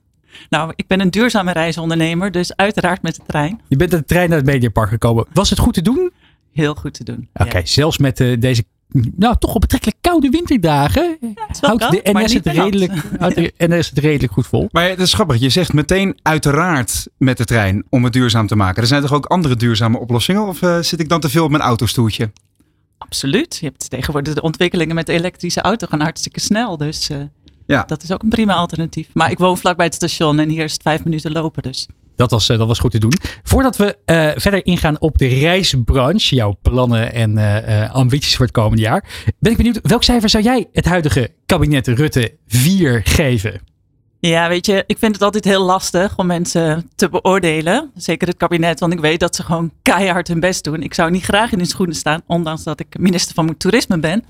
[0.51, 3.61] Nou, ik ben een duurzame reisondernemer, dus uiteraard met de trein.
[3.69, 5.27] Je bent met de trein naar het Mediapark gekomen.
[5.33, 6.13] Was het goed te doen?
[6.53, 7.29] Heel goed te doen.
[7.35, 7.65] Oké, Ja.
[7.67, 8.65] zelfs met eh, deze
[9.17, 12.93] nou, toch op betrekkelijk koude winterdagen wel houdt de NS het, redelijk,
[13.35, 14.69] de NS het redelijk goed vol.
[14.73, 15.39] Maar het is grappig.
[15.41, 18.83] Je zegt meteen uiteraard met de trein om het duurzaam te maken.
[18.83, 20.47] Er zijn toch ook andere duurzame oplossingen?
[20.47, 22.31] Of eh, zit ik dan te veel op mijn autostoeltje?
[22.99, 23.57] Absoluut.
[23.61, 26.77] Je hebt tegenwoordig de ontwikkelingen met de elektrische auto gaan hartstikke snel.
[26.77, 27.19] Dus eh,
[27.67, 27.83] Ja.
[27.87, 29.09] dat is ook een prima alternatief.
[29.13, 31.63] Maar ik woon vlakbij het station en hier is het vijf minuten lopen.
[31.63, 33.13] Dus Dat was, eh, dat was goed te doen.
[33.43, 38.55] Voordat we eh, verder ingaan op de reisbranche, jouw plannen en eh, ambities voor het
[38.55, 39.05] komende jaar,
[39.39, 43.61] ben ik benieuwd, welk cijfer zou jij het huidige kabinet Rutte 4 geven?
[44.29, 47.91] ja, weet je, ik vind het altijd heel lastig om mensen te beoordelen.
[47.95, 50.83] Zeker het kabinet, want ik weet dat ze gewoon keihard hun best doen.
[50.83, 54.25] Ik zou niet graag in hun schoenen staan, ondanks dat ik minister van toerisme ben.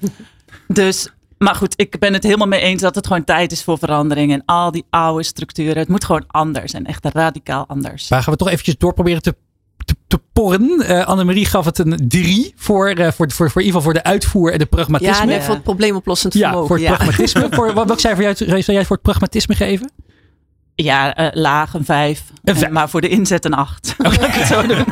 [0.68, 3.78] Dus, maar goed, ik ben het helemaal mee eens dat het gewoon tijd is voor
[3.78, 4.32] verandering.
[4.32, 8.08] En al die oude structuren, het moet gewoon anders en echt radicaal anders.
[8.08, 9.34] Waar gaan we toch eventjes door proberen te,
[9.84, 10.80] te, te porren.
[10.80, 13.92] Eh, Annemarie gaf het een 3 voor, eh, voor, voor, voor, in ieder geval voor
[13.92, 15.14] de uitvoer en de pragmatisme.
[15.14, 16.66] Ja, nee, voor het probleemoplossend Ja, vermogen.
[16.66, 16.94] voor het ja.
[16.94, 17.46] pragmatisme.
[17.56, 19.90] voor, wat- welk cijfer jij- zou jij voor het pragmatisme geven?
[20.74, 22.22] Ja, eh, laag een vijf.
[22.44, 22.66] Een vijf.
[22.66, 23.94] Eh, Maar voor de inzet een acht.
[23.98, 24.84] Laat ik het zo doen.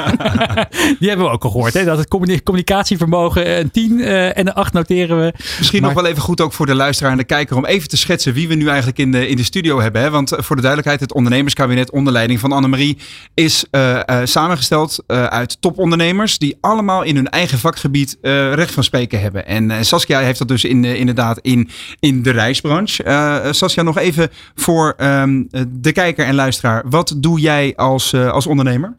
[0.99, 1.75] Die hebben we ook al gehoord.
[1.75, 1.85] Hè?
[1.85, 5.33] Dat het communi- communicatievermogen een 10 eh, en een 8 noteren we.
[5.59, 7.89] Misschien Maar- nog wel even goed ook voor de luisteraar en de kijker om even
[7.89, 10.03] te schetsen wie we nu eigenlijk in de, in de studio hebben.
[10.03, 10.11] Hè?
[10.11, 12.99] Want eh, voor de duidelijkheid, het ondernemerskabinet onder leiding van Annemarie
[13.35, 18.75] is eh, eh, samengesteld eh, uit topondernemers die allemaal in hun eigen vakgebied eh, recht
[18.75, 19.47] van spreken hebben.
[19.47, 21.69] En eh, Saskia heeft dat dus in, eh, inderdaad in,
[22.01, 23.03] in de reisbranche.
[23.03, 26.83] Eh, eh, Saskia, nog even voor ehm, eh, de kijker en luisteraar.
[26.89, 28.97] Wat doe jij als, eh, als ondernemer?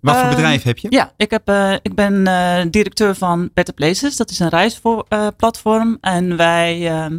[0.00, 0.86] Wat voor Ehm, bedrijf heb je?
[0.90, 4.16] Ja, ik, heb, eh, ik ben eh, directeur van Better Places.
[4.16, 5.98] Dat is een reisplatform.
[6.00, 7.18] en wij, ehm,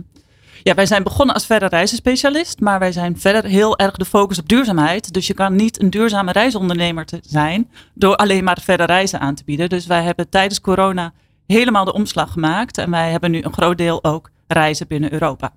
[0.64, 2.60] ja, wij zijn begonnen als verre reizenspecialist.
[2.60, 5.14] Maar wij zijn verder heel erg de focus op duurzaamheid.
[5.14, 9.36] Dus je kan niet een duurzame reisondernemer te zijn door alleen maar verre reizen aan
[9.36, 9.70] te bieden.
[9.70, 11.14] Dus wij hebben tijdens corona
[11.48, 12.78] helemaal de omslag gemaakt.
[12.78, 15.54] En wij hebben nu een groot deel ook reizen binnen Europa.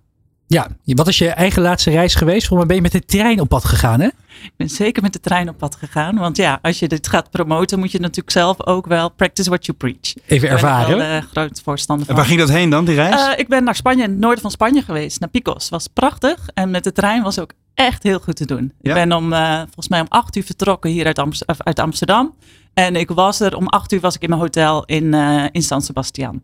[0.47, 2.47] Ja, wat is je eigen laatste reis geweest?
[2.47, 4.07] Volgens mij ben je met de trein op pad gegaan, hè?
[4.43, 6.17] Ik ben zeker met de trein op pad gegaan.
[6.19, 9.67] Want ja, als je dit gaat promoten, moet je natuurlijk zelf ook wel practice what
[9.67, 9.97] you preach.
[10.03, 10.97] Even Daar ben ik ervaren.
[10.99, 12.21] wel eh, groot voorstander En van.
[12.23, 13.27] waar ging dat heen dan, die reis?
[13.33, 15.69] Eh, ik ben naar Spanje, in het noorden van Spanje geweest, naar Picos.
[15.69, 16.49] Was prachtig.
[16.55, 18.73] En met de trein was ook echt heel goed te doen.
[18.81, 18.89] Ja?
[18.97, 21.79] Ik ben om, eh, volgens mij om acht uur vertrokken hier uit, Amst- of uit
[21.79, 22.35] Amsterdam.
[22.75, 25.63] En ik was er, om acht uur was ik in mijn hotel in, eh, in
[25.63, 26.43] San Sebastian.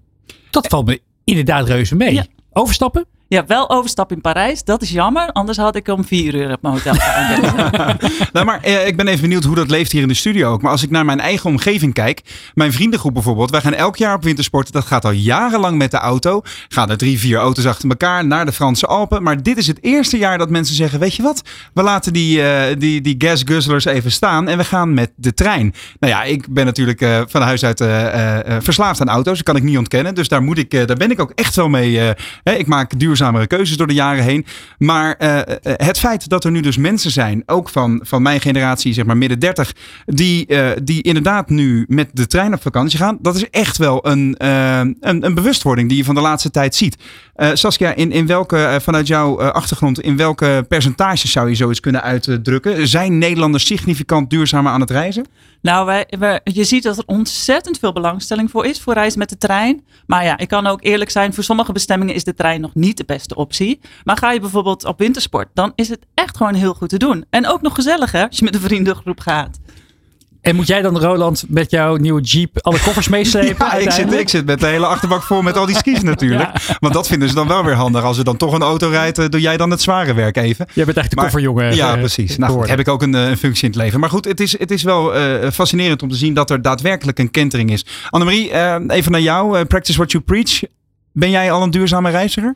[0.51, 2.15] Dat valt me inderdaad reuze mee.
[2.15, 2.25] Ja.
[2.53, 3.07] Overstappen?
[3.31, 4.64] Ja, wel overstap in Parijs.
[4.64, 5.33] Dat is jammer.
[5.33, 6.95] Anders had ik om vier uur op mijn hotel.
[8.33, 10.62] Nou, maar eh, ik ben even benieuwd hoe dat leeft hier in de studio ook.
[10.62, 12.23] Maar als ik naar mijn eigen omgeving kijk,
[12.55, 14.73] mijn vriendengroep bijvoorbeeld, wij gaan elk jaar op wintersport.
[14.73, 16.43] Dat gaat al jarenlang met de auto.
[16.69, 19.23] Gaan er drie, vier auto's achter elkaar naar de Franse Alpen.
[19.23, 22.43] Maar dit is het eerste jaar dat mensen zeggen: Weet je wat, we laten die,
[22.43, 25.75] eh, die, die gasguzzlers even staan en we gaan met de trein.
[26.01, 29.37] Nou ja, ik ben natuurlijk eh, van huis uit eh, verslaafd aan auto's.
[29.37, 30.14] Dat kan ik niet ontkennen.
[30.14, 31.99] Dus daar, moet ik, daar ben ik ook echt wel mee.
[32.43, 34.47] hè, ik maak duurzamere keuzes door de jaren heen.
[34.79, 38.41] Maar eh, eh, het feit dat er nu dus mensen zijn, ook van, van mijn
[38.41, 39.73] generatie, zeg maar midden 30,
[40.07, 44.07] die, eh, die inderdaad nu met de trein op vakantie gaan, dat is echt wel
[44.07, 46.97] een, een, een bewustwording die je van de laatste tijd ziet.
[47.53, 52.89] Saskia, in, in welke, vanuit jouw achtergrond, in welke percentages zou je zoiets kunnen uitdrukken?
[52.89, 55.27] Zijn Nederlanders significant duurzamer aan het reizen?
[55.63, 59.39] Nou, wij, je ziet dat er ontzettend veel belangstelling voor is voor reizen met de
[59.39, 59.85] trein.
[60.07, 62.97] Maar ja, ik kan ook eerlijk zijn, voor sommige bestemmingen is de trein nog niet
[63.09, 63.81] beste optie.
[64.05, 67.25] Maar ga je bijvoorbeeld op wintersport, dan is het echt gewoon heel goed te doen.
[67.31, 69.59] En ook nog gezellig hè, als je met een vriendengroep gaat.
[70.40, 73.57] En moet jij dan, Roland, met jouw nieuwe Jeep alle koffers meeslepen?
[73.66, 74.21] Ja, ik zit, uiteindelijk?
[74.21, 76.77] ik zit met de hele achterbak vol met al die skis natuurlijk.
[76.81, 78.03] Want dat vinden ze dan wel weer handig.
[78.03, 80.66] Als er dan toch een auto rijdt, eh, doe jij dan het zware werk even.
[80.75, 81.75] Jij bent echt de Maar- kofferjongen.
[81.75, 82.37] Ja, eh, precies.
[82.37, 84.01] Nou, goed, heb ik ook een, eh, een functie in het leven.
[84.01, 85.12] Maar goed, het is, het is wel
[85.51, 87.87] fascinerend om te zien dat er daadwerkelijk een kentering is.
[88.11, 89.64] Annemarie, eh, even naar jou.
[89.64, 90.61] Practice what you preach.
[91.12, 92.55] Ben jij al een duurzame reiziger?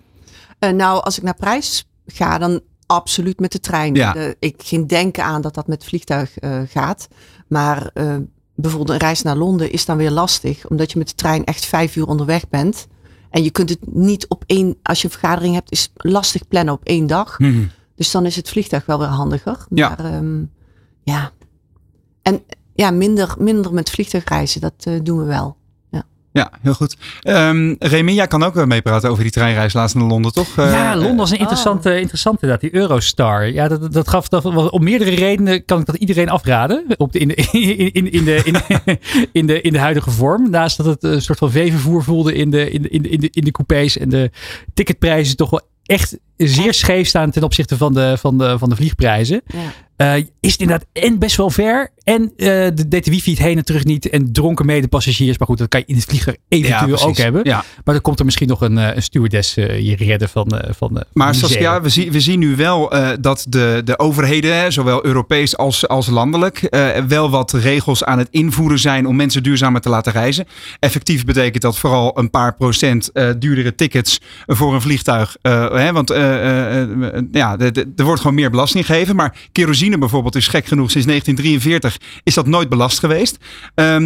[0.62, 3.94] Eh, nou, als ik naar prijs ga, dan absoluut met de trein.
[3.94, 4.12] Ja.
[4.12, 7.08] De- ik ging denken aan dat dat met vliegtuig eh, gaat.
[7.48, 8.16] Maar eh,
[8.54, 10.68] bijvoorbeeld een reis naar Londen is dan weer lastig.
[10.68, 12.86] Omdat je met de trein echt vijf uur onderweg bent.
[13.30, 16.74] En je kunt het niet op één, als je een vergadering hebt, is lastig plannen
[16.74, 17.36] op één dag.
[17.96, 19.66] Dus dan is het vliegtuig wel weer handiger.
[19.70, 19.88] Ja.
[19.88, 20.44] Maar ehm,
[21.02, 21.30] ja.
[22.22, 22.42] En
[22.74, 25.56] ja, minder, minder met vliegtuig reizen, dat doen we wel.
[26.32, 26.96] Ja, heel goed.
[27.20, 30.58] Ehm Remy, jij kan ook meepraten over die treinreis laatst naar Londen, toch?
[30.58, 33.48] Eh, ja, Londen was een interessante, interessante inderdaad, die Eurostar.
[33.48, 36.84] Ja, dat, dat gaf dat, om meerdere redenen kan ik dat iedereen afraden.
[36.96, 38.98] Op de, in, de, in, in, in, de, in, de,
[39.32, 40.50] in, de, in de huidige vorm.
[40.50, 43.20] Naast dat het een soort van veevervoer voelde in de, in, de, in, de, in,
[43.20, 44.30] de, in de coupés en de
[44.74, 48.76] ticketprijzen toch wel echt zeer scheef staan ten opzichte van de, van de, van de
[48.76, 49.42] vliegprijzen.
[49.46, 49.58] Ja.
[50.02, 51.90] Eh, is het inderdaad en best wel ver.
[52.02, 54.08] En eh de, deed de wifi het heen en terug niet.
[54.08, 55.38] En dronken medepassagiers.
[55.38, 57.40] Maar goed, dat kan je in het vliegtuig eventueel ook hebben.
[57.44, 57.64] Ja.
[57.84, 61.34] Maar dan komt er misschien nog een, eh, een stewardess je redden van, van, Maar
[61.34, 66.06] Saskia, we, zien we zien nu wel dat de, de overheden, zowel Europees als, als
[66.06, 66.68] landelijk,
[67.08, 70.46] wel wat regels aan het invoeren zijn om mensen duurzamer te laten reizen.
[70.78, 75.36] Effectief betekent dat vooral een paar procent duurdere tickets voor een vliegtuig.
[75.42, 76.08] Hè, want
[77.32, 77.58] ja,
[77.96, 79.16] er wordt gewoon meer belasting gegeven.
[79.16, 83.36] Maar kerosine bijvoorbeeld is gek genoeg sinds 1943 is dat nooit belast geweest.
[83.74, 83.96] Eh,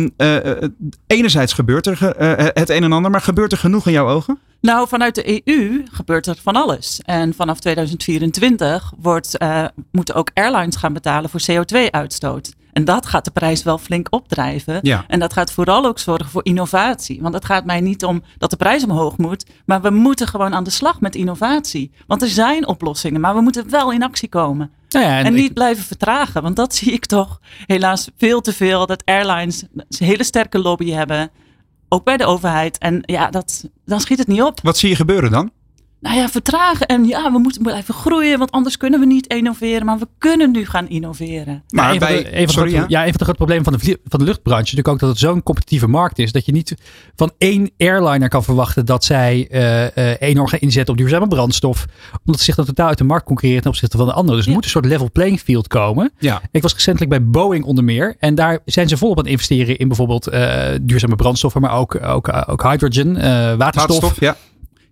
[1.06, 1.98] enerzijds gebeurt er
[2.54, 4.38] het een en ander, maar gebeurt er genoeg in jouw ogen?
[4.60, 7.00] Nou, vanuit de EU gebeurt er van alles.
[7.04, 12.54] En vanaf 2024 wordt, eh, moeten ook airlines gaan betalen voor CO2-uitstoot.
[12.76, 14.78] En dat gaat de prijs wel flink opdrijven.
[14.82, 15.04] Ja.
[15.08, 17.22] En dat gaat vooral ook zorgen voor innovatie.
[17.22, 19.46] Want het gaat mij niet om dat de prijs omhoog moet.
[19.66, 21.90] Maar we moeten gewoon aan de slag met innovatie.
[22.06, 24.70] Want er zijn oplossingen, maar we moeten wel in actie komen.
[24.88, 26.42] Nou ja, En, niet blijven vertragen.
[26.42, 28.86] Want dat zie ik toch helaas veel te veel.
[28.86, 31.30] Dat airlines een hele sterke lobby hebben.
[31.88, 32.78] Ook bij de overheid.
[32.78, 34.60] En ja, dat, dan schiet het niet op.
[34.62, 35.50] Wat zie je gebeuren dan?
[36.00, 36.86] Nou ja, vertragen.
[36.86, 38.38] En ja, we moeten blijven groeien.
[38.38, 39.86] Want anders kunnen we niet innoveren.
[39.86, 41.44] Maar we kunnen nu gaan innoveren.
[41.68, 42.84] Maar Maar een, van bij- de, sorry, grote- ja?
[42.88, 43.00] ja?
[43.00, 45.18] een van de grote problemen van de, van de luchtbranche is natuurlijk ook dat het
[45.18, 46.32] zo'n competitieve markt is.
[46.32, 46.74] Dat je niet
[47.16, 51.86] van één airliner kan verwachten dat zij eh, eh, enorm gaan inzetten op duurzame brandstof.
[52.24, 54.36] Omdat ze zich dan totaal uit de markt concurreren ten opzichte van de anderen.
[54.36, 56.12] Dus er moet een soort level playing field komen.
[56.18, 56.42] Ja.
[56.50, 58.16] Ik was recentelijk bij Boeing onder meer.
[58.18, 61.60] En daar zijn ze volop aan het investeren in bijvoorbeeld eh, duurzame brandstoffen.
[61.60, 63.56] Maar ook, ook, ook hydrogen, eh, waterstof.
[64.00, 64.36] Waterstof, ja.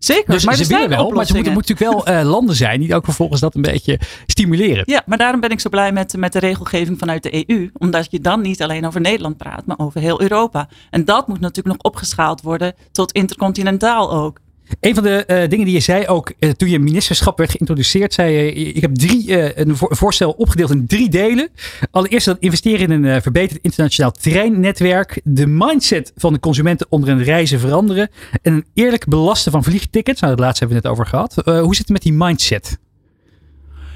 [0.05, 1.53] Zeker, Dus maar ze er willen wel, maar oplossingen.
[1.53, 4.83] moeten natuurlijk wel eh, landen zijn die ook vervolgens dat een beetje stimuleren.
[4.87, 7.71] Ja, maar daarom ben ik zo blij met, met de regelgeving vanuit de EU.
[7.79, 10.69] Omdat je dan niet alleen over Nederland praat, maar over heel Europa.
[10.91, 14.43] En dat moet natuurlijk nog opgeschaald worden tot intercontinentaal ook.
[14.81, 18.15] Een van de eh, dingen die je zei ook eh, toen je ministerschap werd geïntroduceerd,
[18.15, 21.49] zei je, ik heb drie, eh, een voor- voorstel opgedeeld in drie delen.
[21.91, 27.61] Allereerst investeren in een verbeterd internationaal treinnetwerk, de mindset van de consumenten onder een reizen
[27.61, 28.09] veranderen
[28.43, 30.21] en een eerlijk belasten van vliegtickets.
[30.21, 31.43] Nou, dat laatste hebben we net over gehad.
[31.45, 32.79] Eh, hoe zit het met die mindset?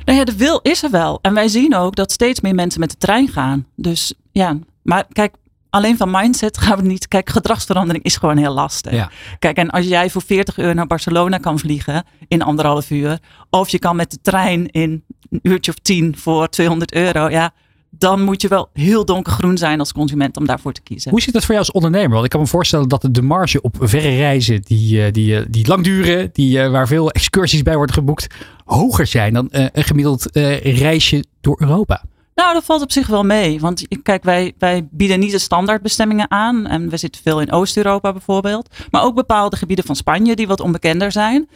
[0.04, 1.18] Nou ja, de wil is er wel.
[1.22, 3.66] En wij zien ook dat steeds meer mensen met de trein gaan.
[3.76, 5.34] Dus ja, maar kijk,
[5.70, 7.08] alleen van mindset gaan we niet.
[7.08, 8.92] Kijk, gedragsverandering is gewoon heel lastig.
[8.92, 9.10] Ja.
[9.38, 13.18] Kijk, en als jij voor 40 euro naar Barcelona kan vliegen in anderhalf uur.
[13.50, 17.28] Of je kan met de trein in een uurtje of tien voor 200 euro.
[17.28, 17.52] Ja,
[17.90, 21.10] dan moet je wel heel donkergroen zijn als consument om daarvoor te kiezen.
[21.10, 22.10] Hoe zit dat voor jou als ondernemer?
[22.10, 25.46] Want ik kan me voorstellen dat de marge op verre reizen, die, eh, die, eh,
[25.48, 28.26] die lang duren, die, eh, waar veel excursies bij worden geboekt,
[28.64, 30.28] hoger zijn dan een gemiddeld
[30.62, 32.04] reisje door Europa.
[32.38, 33.60] Nou, dat valt op zich wel mee.
[33.60, 36.66] Want kijk, wij, wij bieden niet de standaardbestemmingen aan.
[36.66, 38.68] En we zitten veel in Oost-Europa bijvoorbeeld.
[38.90, 41.48] Maar ook bepaalde gebieden van Spanje die wat onbekender zijn.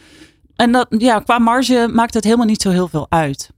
[0.57, 3.51] En dat, ja, qua marge maakt het helemaal niet zo heel veel uit.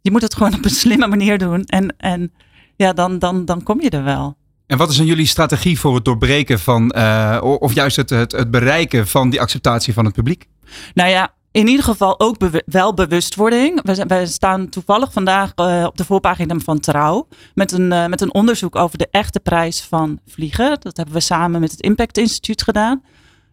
[0.00, 1.64] Je moet het gewoon op een slimme manier doen.
[1.64, 2.32] En, en
[2.76, 4.36] ja, dan, dan, dan kom je er wel.
[4.66, 8.32] En wat is dan jullie strategie voor het doorbreken van, eh, of juist het, het,
[8.32, 10.48] het bereiken van die acceptatie van het publiek?
[10.94, 12.36] Nou ja, in ieder geval ook
[12.66, 13.82] wel bewustwording.
[13.82, 18.20] We, zijn- staan toevallig vandaag eh, op de voorpagina van Trouw met een, eh, met
[18.20, 20.76] een onderzoek over de echte prijs van vliegen.
[20.80, 23.02] Dat hebben we samen met het Impact Instituut gedaan.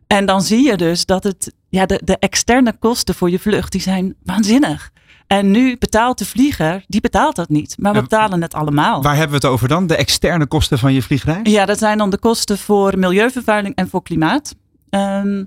[0.07, 3.71] En dan zie je dus dat het, ja, de, de externe kosten voor je vlucht,
[3.71, 4.89] die zijn waanzinnig.
[5.27, 7.75] En nu betaalt de vlieger, die betaalt dat niet.
[7.79, 9.01] Maar we En betalen het allemaal.
[9.03, 9.87] Waar hebben we het over dan?
[9.87, 11.51] De externe kosten van je vliegreis?
[11.51, 14.55] Ja, dat zijn dan de kosten voor milieuvervuiling en voor klimaat.
[14.89, 15.43] Ehm,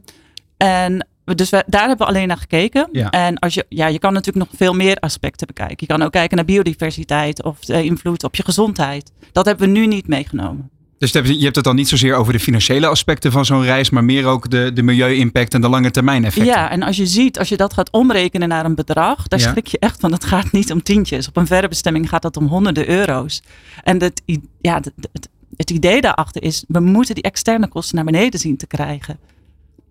[0.56, 2.88] en dus we, daar hebben we alleen naar gekeken.
[2.92, 3.10] Ja.
[3.10, 5.76] En als je, ja, je kan natuurlijk nog veel meer aspecten bekijken.
[5.78, 9.12] Je kan ook kijken naar biodiversiteit of de invloed op je gezondheid.
[9.32, 10.70] Dat hebben we nu niet meegenomen.
[10.98, 14.04] Dus je hebt het dan niet zozeer over de financiële aspecten van zo'n reis, maar
[14.04, 16.52] meer ook de, de milieu-impact en de lange termijn effecten.
[16.52, 19.50] Ja, en als je ziet, als je dat gaat omrekenen naar een bedrag, daar Ja.
[19.50, 20.12] schrik je echt van.
[20.12, 21.28] Het gaat niet om tientjes.
[21.28, 23.42] Op een verre bestemming gaat dat om honderden euro's.
[23.82, 24.22] En het,
[24.60, 28.56] ja, het, het, het idee daarachter is, we moeten die externe kosten naar beneden zien
[28.56, 29.18] te krijgen.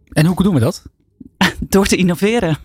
[0.09, 0.83] En hoe doen we dat?
[1.69, 2.57] Door te innoveren.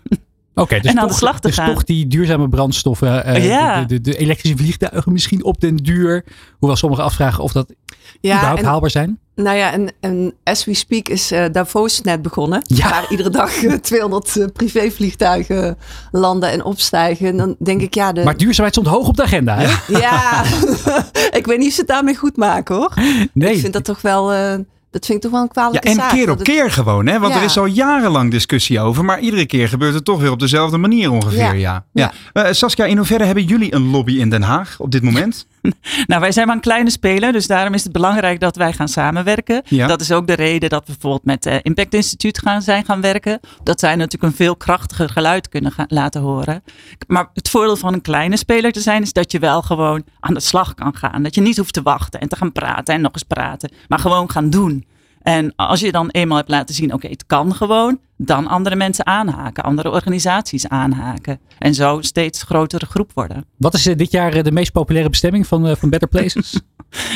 [0.55, 1.73] Oké, dus En aan de toch- slag te dus gaan.
[1.73, 3.79] toch die duurzame brandstoffen, eh, Ja.
[3.81, 6.25] de, de, de elektrische vliegtuigen misschien op den duur.
[6.59, 7.73] Hoewel sommigen afvragen of dat
[8.21, 9.19] Ja, überhaupt en, haalbaar zijn.
[9.35, 12.59] nou ja, en, en as we speak is eh, Davos net begonnen.
[12.63, 12.89] Ja.
[12.89, 15.77] Waar iedere dag eh, 200 eh, privévliegtuigen
[16.11, 17.27] landen en opstijgen.
[17.27, 19.55] En dan denk ik, ja, de, Maar duurzaamheid stond hoog op de agenda.
[19.57, 19.97] Hè?
[19.99, 20.43] ja
[21.39, 22.93] ik weet niet of ze het daarmee goed maken hoor.
[23.33, 24.55] Nee, Ik vind dat toch wel, eh,
[24.95, 26.09] dat vind ik toch wel een Ja, kwalijke en zaak.
[26.09, 27.19] keer op keer gewoon, hè?
[27.19, 27.39] Want Ja.
[27.39, 30.77] er is al jarenlang discussie over, maar iedere keer gebeurt het toch weer op dezelfde
[30.77, 31.39] manier ongeveer.
[31.55, 31.83] Ja.
[31.93, 32.11] Ja.
[32.33, 32.43] ja.
[32.43, 35.47] Eh, Saskia, in hoeverre hebben jullie een lobby in Den Haag op dit moment?
[36.07, 38.87] Nou, wij zijn maar een kleine speler, dus daarom is het belangrijk dat wij gaan
[38.87, 39.61] samenwerken.
[39.65, 39.87] Ja.
[39.87, 43.01] Dat is ook de reden dat we bijvoorbeeld met het Impact Instituut gaan, zijn gaan
[43.01, 43.39] werken.
[43.63, 46.63] Dat zij natuurlijk een veel krachtiger geluid kunnen gaan, laten horen.
[47.07, 50.33] Maar het voordeel van een kleine speler te zijn, is dat je wel gewoon aan
[50.33, 51.23] de slag kan gaan.
[51.23, 53.99] Dat je niet hoeft te wachten en te gaan praten en nog eens praten, maar
[53.99, 54.85] gewoon gaan doen.
[55.25, 59.05] En als je dan eenmaal hebt laten zien, oké, het kan gewoon, dan andere mensen
[59.05, 61.39] aanhaken, andere organisaties aanhaken.
[61.59, 63.45] En zo steeds grotere groep worden.
[63.57, 66.53] Wat is eh, dit jaar eh, de meest populaire bestemming van, eh, van Better Places?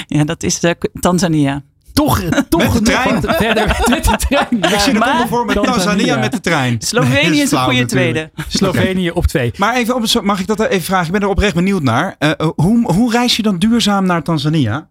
[0.08, 1.62] Ja, dat is de Tanzania.
[1.94, 2.20] toch,
[2.50, 3.22] toch Met de trein.
[3.22, 4.74] verder met de trein.
[4.74, 5.84] Ik zie maar- voor met Tanzania.
[5.84, 6.76] Tanzania met de trein.
[6.82, 8.32] Slovenië is een goede tweede.
[8.48, 9.52] Slovenië op twee.
[9.58, 11.06] Maar even, op- mag ik dat even vragen?
[11.06, 12.16] Ik ben er oprecht benieuwd naar.
[12.56, 14.88] Hoe, hoe reis je dan duurzaam naar Tanzania?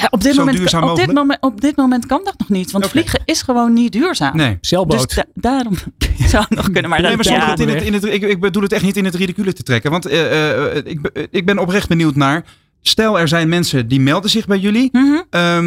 [0.00, 2.48] Ja, op dit, Zo moment, duurzaam op, dit moment, op dit moment kan dat nog
[2.48, 2.70] niet.
[2.70, 4.36] Want vliegen is gewoon niet duurzaam.
[4.36, 4.58] Nee.
[4.60, 5.06] Zeilboot.
[5.06, 5.74] Dus da- daarom
[6.32, 6.90] zou het nog kunnen.
[6.90, 8.82] Maar, Nee, maar zonder ja, het in het, in het, ik, ik bedoel het echt
[8.82, 9.90] niet in het ridicule te trekken.
[9.90, 12.44] Want eh, eh, ik, be- ik ben oprecht benieuwd naar.
[12.84, 14.90] Stel, er zijn mensen die melden zich bij jullie.
[15.30, 15.58] Eh,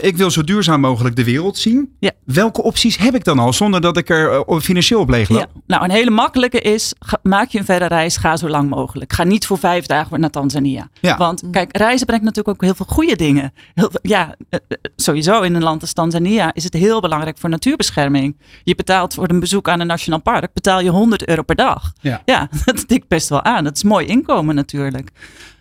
[0.00, 1.96] ik wil zo duurzaam mogelijk de wereld zien.
[2.00, 2.10] Ja.
[2.24, 5.38] Welke opties heb ik dan al zonder dat ik er eh, financieel op leeg loop?
[5.54, 5.60] Ja.
[5.66, 9.12] Nou, een hele makkelijke is, ga- maak je een verre reis, ga zo lang mogelijk.
[9.12, 10.88] Ga niet voor vijf dagen naar Tanzania.
[11.00, 11.16] Ja.
[11.16, 13.52] Want kijk, reizen brengt natuurlijk ook heel veel goede dingen.
[13.74, 14.58] Heel, ja, eh,
[14.96, 18.36] sowieso in een land als Tanzania is het heel belangrijk voor natuurbescherming.
[18.62, 21.92] Je betaalt voor een bezoek aan een nationaal park, betaal je 100 euro per dag.
[22.00, 22.22] Ja.
[22.24, 23.64] ja dat tikt best wel aan.
[23.64, 25.10] Dat is mooi inkomen natuurlijk.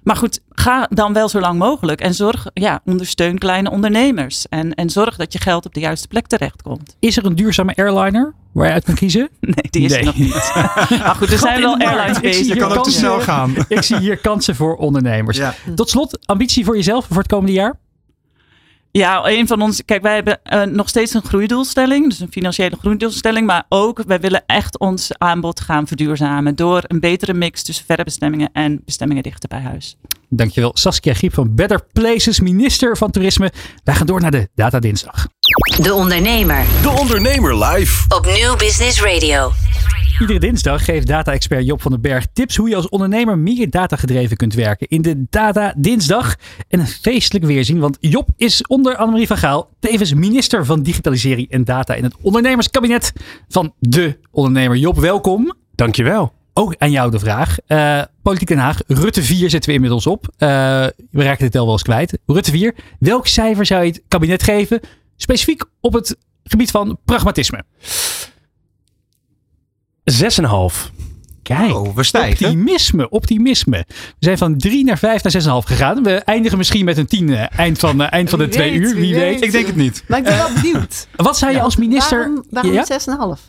[0.07, 4.45] Maar goed, ga dan wel zo lang mogelijk en zorg, ja, ondersteun kleine ondernemers.
[4.49, 6.95] En, en zorg dat je geld op de juiste plek terechtkomt.
[6.99, 9.29] Is er een duurzame airliner waar je uit kan kiezen?
[9.39, 9.99] Nee, die is Nee.
[9.99, 10.51] er nog niet.
[11.05, 12.45] maar goed, er zijn wel airlines Ik zie bezig.
[12.45, 12.99] hier kan ook te kansen.
[12.99, 13.53] snel gaan.
[13.67, 15.37] Ik zie hier kansen voor ondernemers.
[15.37, 15.53] Ja.
[15.75, 17.75] Tot slot, ambitie voor jezelf voor het komende jaar?
[18.97, 19.85] Ja, een van ons.
[19.85, 23.45] Kijk, wij hebben eh, nog steeds een groeidoelstelling, dus een financiële groeidoelstelling.
[23.47, 28.03] Maar ook, wij willen echt ons aanbod gaan verduurzamen door een betere mix tussen verre
[28.03, 29.97] bestemmingen en bestemmingen dichter bij huis.
[30.29, 33.51] Dankjewel, Saskia Giep van Better Places, minister van Toerisme.
[33.83, 35.27] Wij gaan door naar de Data Dinsdag.
[35.81, 38.03] De Ondernemer De Ondernemer live.
[38.15, 39.51] op Nieuw Business Radio.
[40.19, 44.37] Iedere dinsdag geeft data-expert Job van den Berg tips hoe je als ondernemer meer datagedreven
[44.37, 44.87] kunt werken.
[44.87, 46.35] In de Data Dinsdag.
[46.67, 51.49] En een feestelijk weerzien, want Job is onder Annemarie van Gaal tevens minister van Digitalisering
[51.49, 53.13] en Data in het ondernemerskabinet
[53.49, 54.77] van de ondernemer.
[54.77, 55.53] Job, welkom.
[55.75, 56.33] Dankjewel.
[56.53, 57.57] Ook aan jou de vraag.
[57.67, 60.27] Eh, Politiek Den Haag, Rutte 4 zetten we inmiddels op.
[60.37, 60.47] Eh,
[61.11, 62.17] we raken de tel wel eens kwijt.
[62.25, 64.79] Rutte 4, welk cijfer zou je het kabinet geven?
[65.15, 67.63] Specifiek op het gebied van pragmatisme.
[70.11, 70.91] 6,5.
[71.43, 72.45] Kijk, Oh, we stijgen.
[72.45, 73.85] optimisme, optimisme.
[73.87, 76.03] We zijn van 3 naar 5 naar 6,5 gegaan.
[76.03, 78.71] We eindigen misschien met een 10 eh, eind van, eh, eind van de Wie twee
[78.71, 78.93] weet, uur.
[78.95, 79.33] Wie wie weet.
[79.33, 79.43] weet.
[79.43, 80.03] Ik denk het niet.
[80.07, 81.07] Maar ik ben wel benieuwd.
[81.15, 82.17] Wat zou je als minister...
[82.17, 83.35] Waarom, waarom Ja?
[83.37, 83.41] 6,5?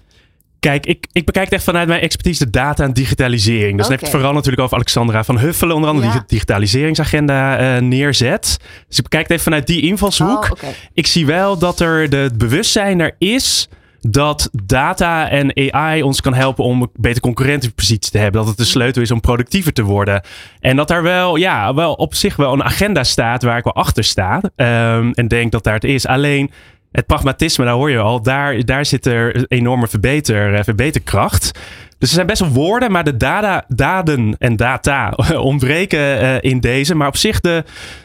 [0.61, 3.77] Kijk, ik, ik bekijk het echt vanuit mijn expertise de data en digitalisering.
[3.77, 4.17] Dus dan heb je het Oké.
[4.17, 6.13] vooral natuurlijk over Alexandra van Huffelen, onder andere Ja.
[6.13, 8.57] die digitaliseringsagenda eh, neerzet.
[8.89, 10.49] Dus ik bekijk het even vanuit die invalshoek.
[10.63, 10.69] Oh.
[10.93, 13.69] Ik zie wel dat er de, het bewustzijn er is
[14.01, 18.41] dat data en AI ons kan helpen om een betere concurrentiepositie te hebben.
[18.41, 20.23] Dat het de sleutel is om productiever te worden.
[20.61, 23.75] En dat daar wel, ja, wel op zich wel een agenda staat waar ik wel
[23.75, 24.41] achter sta.
[24.57, 26.07] Ehm, en denk dat daar het is.
[26.07, 26.51] Alleen
[26.93, 31.59] het pragmatisme, daar hoor je al, daar, daar zit er enorme verbeter, eh, verbeterkracht.
[31.99, 35.11] Dus er zijn best wel woorden, maar de data, daden en data
[35.53, 36.95] ontbreken eh, in deze.
[36.95, 37.65] Maar op zich de,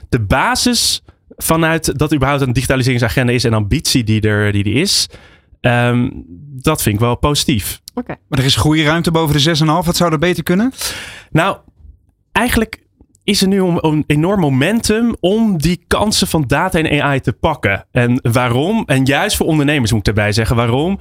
[0.10, 1.04] de basis
[1.38, 5.08] vanuit dat überhaupt een digitaliseringsagenda is en ambitie die er, die er is.
[5.64, 6.10] Ehm,
[6.62, 7.82] dat vind ik wel positief.
[7.94, 8.16] Oké.
[8.28, 9.86] Maar er is groeiruimte boven de 6,5.
[9.86, 10.72] Wat zou er beter kunnen?
[11.32, 11.58] Nou,
[12.32, 12.84] eigenlijk
[13.24, 17.34] is er nu een, een enorm momentum om die kansen van data en AI te
[17.34, 17.86] pakken.
[17.92, 18.84] En waarom?
[18.86, 21.00] En juist voor ondernemers moet ik erbij zeggen waarom.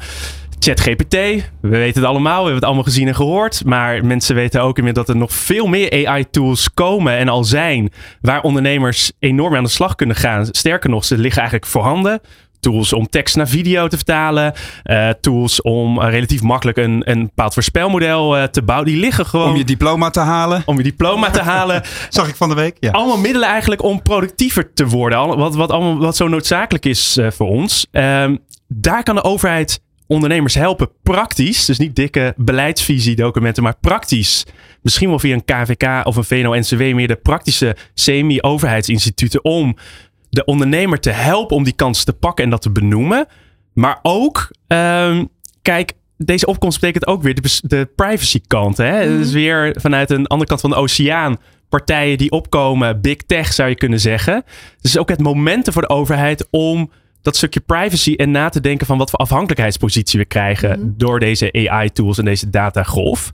[0.59, 1.15] ChatGPT,
[1.61, 3.65] we weten het allemaal, we hebben het allemaal gezien en gehoord.
[3.65, 7.93] Maar mensen weten ook inmiddels dat er nog veel meer AI-tools komen en al zijn.
[8.21, 10.47] Waar ondernemers enorm aan de slag kunnen gaan.
[10.51, 12.21] Sterker nog, ze liggen eigenlijk voorhanden.
[12.63, 14.53] Tools om tekst naar video te vertalen.
[14.83, 18.89] eh, tools om eh, relatief makkelijk een, een bepaald voorspelmodel eh, te bouwen.
[18.91, 20.63] Die liggen gewoon Om je diploma te halen.
[20.67, 21.83] om je diploma te halen.
[22.09, 22.77] Zag ik van de week.
[22.81, 22.91] Ja.
[22.91, 25.19] Allemaal middelen eigenlijk om productiever te worden.
[25.19, 27.87] Al- Wat, wat, allemaal, wat zo noodzakelijk is voor ons.
[27.91, 28.37] Ehm,
[28.69, 31.65] daar kan de overheid ondernemers helpen praktisch.
[31.65, 34.45] Dus niet dikke beleidsvisiedocumenten, maar praktisch.
[34.83, 39.77] Misschien wel via een KVK of een VNO-NCW meer de praktische semi-overheidsinstituten om
[40.33, 43.27] de ondernemer te helpen om die kansen te pakken en dat te benoemen.
[43.73, 45.25] Maar ook, ehm,
[45.63, 48.77] kijk, deze opkomst betekent ook weer de, de privacy kant.
[48.77, 49.19] Hè?
[49.19, 51.37] Dus weer vanuit een andere kant van de oceaan.
[51.69, 54.45] Partijen die opkomen, big tech zou je kunnen zeggen.
[54.81, 56.91] Dus ook het momentum voor de overheid om
[57.23, 61.69] dat stukje privacy en na te denken van wat voor afhankelijkheidspositie we krijgen door deze
[61.69, 63.31] AI-tools en deze datagolf.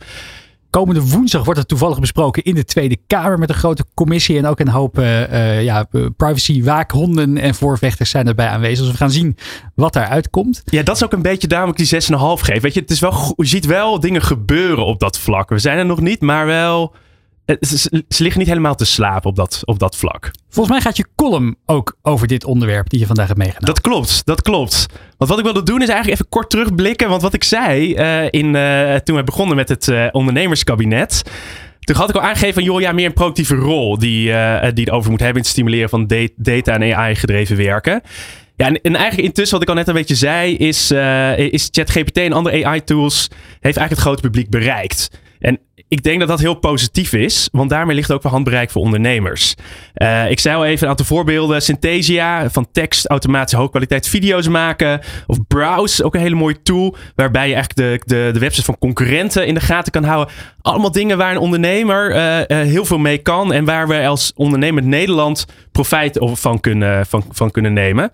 [0.79, 4.39] Komende woensdag wordt het toevallig besproken in de Tweede Kamer met een grote commissie.
[4.39, 8.79] En ook een hoop eh, ja, privacy-waakhonden en voorvechters zijn erbij aanwezig.
[8.79, 9.37] Dus we gaan zien
[9.75, 10.63] wat daaruit komt.
[10.65, 12.63] Ja, dat is ook een beetje daarom ik die 6,5 geef.
[12.63, 15.49] Weet je, het is wel, je ziet wel dingen gebeuren op dat vlak.
[15.49, 16.95] We zijn er nog niet, maar wel.
[17.57, 17.69] Het-
[18.09, 20.31] Ze, liggen niet helemaal te slapen op dat, op dat vlak.
[20.49, 23.69] Volgens mij gaat je column ook over dit onderwerp die je vandaag hebt meegenomen.
[23.75, 24.87] Dat klopt, dat klopt.
[25.17, 27.09] Want wat ik wilde doen is eigenlijk even kort terugblikken.
[27.09, 31.23] Want wat ik zei eh, in, eh, toen we begonnen met het eh, ondernemerskabinet.
[31.81, 34.85] Toen had ik al aangegeven van, joh, ja, meer een productieve rol die, eh, die
[34.85, 38.01] het over moet hebben in het stimuleren van da- data en AI gedreven werken.
[38.57, 41.69] Ja, en, en eigenlijk intussen wat ik al net een beetje zei, is, eh, is
[41.73, 45.11] ChatGPT en andere AI-tools heeft eigenlijk het grote publiek bereikt.
[45.39, 45.59] En
[45.89, 49.55] ik denk dat dat heel positief is, want daarmee ligt ook wel handbereik voor ondernemers.
[49.95, 51.63] Eh, ik zei al even een aantal voorbeelden.
[51.63, 55.01] Synthesia, van tekst automatisch hoogkwaliteit video's maken.
[55.27, 56.97] Of Browse, ook een hele mooie tool.
[57.15, 60.35] Waarbij je eigenlijk de, de, de websites van concurrenten in de gaten kan houden.
[60.61, 63.53] Allemaal dingen waar een ondernemer eh, eh, heel veel mee kan.
[63.53, 68.11] En waar we als ondernemer Nederland profijt van kunnen, van, van kunnen nemen.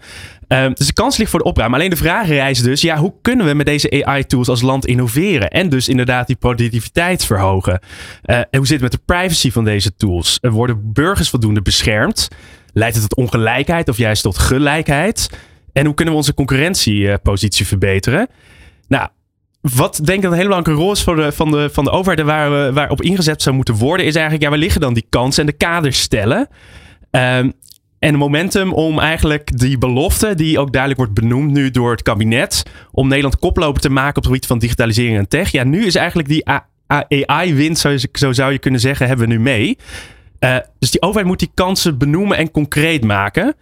[0.54, 1.74] Eh, dus de kans ligt voor de opruim.
[1.74, 5.50] Alleen de vraag rijst dus, ja, hoe kunnen we met deze AI-tools als land innoveren?
[5.50, 7.80] En dus inderdaad die productiviteit verhogen.
[8.22, 10.38] Eh, en hoe zit het met de privacy van deze tools?
[10.40, 12.28] Er worden burgers voldoende beschermd?
[12.72, 15.30] Leidt het tot ongelijkheid of juist tot gelijkheid?
[15.72, 18.28] En hoe kunnen we onze concurrentiepositie verbeteren?
[18.88, 19.08] Nou,
[19.60, 22.20] wat denk ik een hele belangrijke rol is voor de, van, de, van de overheid
[22.20, 24.94] en waar we waar op ingezet zou moeten worden, is eigenlijk, ja, waar liggen dan
[24.94, 26.48] die kansen en de kaders stellen?
[27.10, 27.50] Ehm,
[28.04, 32.62] en momentum om eigenlijk die belofte, die ook duidelijk wordt benoemd nu door het kabinet,
[32.90, 35.50] om Nederland koploper te maken op het gebied van digitalisering en tech.
[35.50, 36.44] Ja, nu is eigenlijk die
[37.26, 39.78] AI-wind, zo, zo zou je kunnen zeggen, hebben we nu mee.
[40.38, 43.54] Eh, dus die overheid moet die kansen benoemen en concreet maken.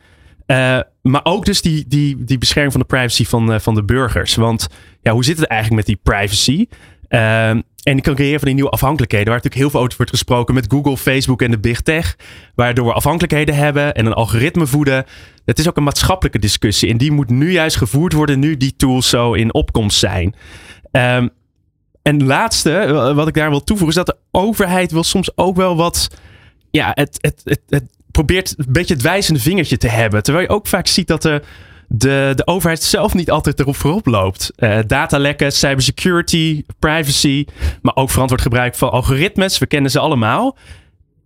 [0.47, 3.84] Eh, maar ook dus die, die, die bescherming van de privacy van, eh, van de
[3.84, 4.34] burgers.
[4.34, 4.68] Want
[5.03, 6.66] ja, hoe zit het eigenlijk met die privacy?
[7.83, 9.26] En die kan creëren van die nieuwe afhankelijkheden.
[9.26, 12.16] Waar natuurlijk heel veel over wordt gesproken met Google, Facebook en de big tech.
[12.55, 15.05] Waardoor we afhankelijkheden hebben en een algoritme voeden.
[15.45, 16.91] Het is ook een maatschappelijke discussie.
[16.91, 20.35] En die moet nu juist gevoerd worden nu die tools zo in opkomst zijn.
[20.91, 21.28] Ehm,
[22.03, 25.57] en laatste, eh, wat ik daar wil toevoegen, is dat de overheid wil soms ook
[25.57, 26.09] wel wat.
[26.70, 30.22] Ja, het, het, het, het probeert een beetje het wijzende vingertje te hebben.
[30.22, 31.43] Terwijl je ook vaak ziet dat de,
[31.95, 34.53] de, de overheid zelf niet altijd erop voorop loopt.
[34.57, 37.47] Eh, datalekken, cybersecurity, privacy,
[37.82, 39.59] maar ook verantwoord gebruik van algoritmes.
[39.59, 40.57] We kennen ze allemaal.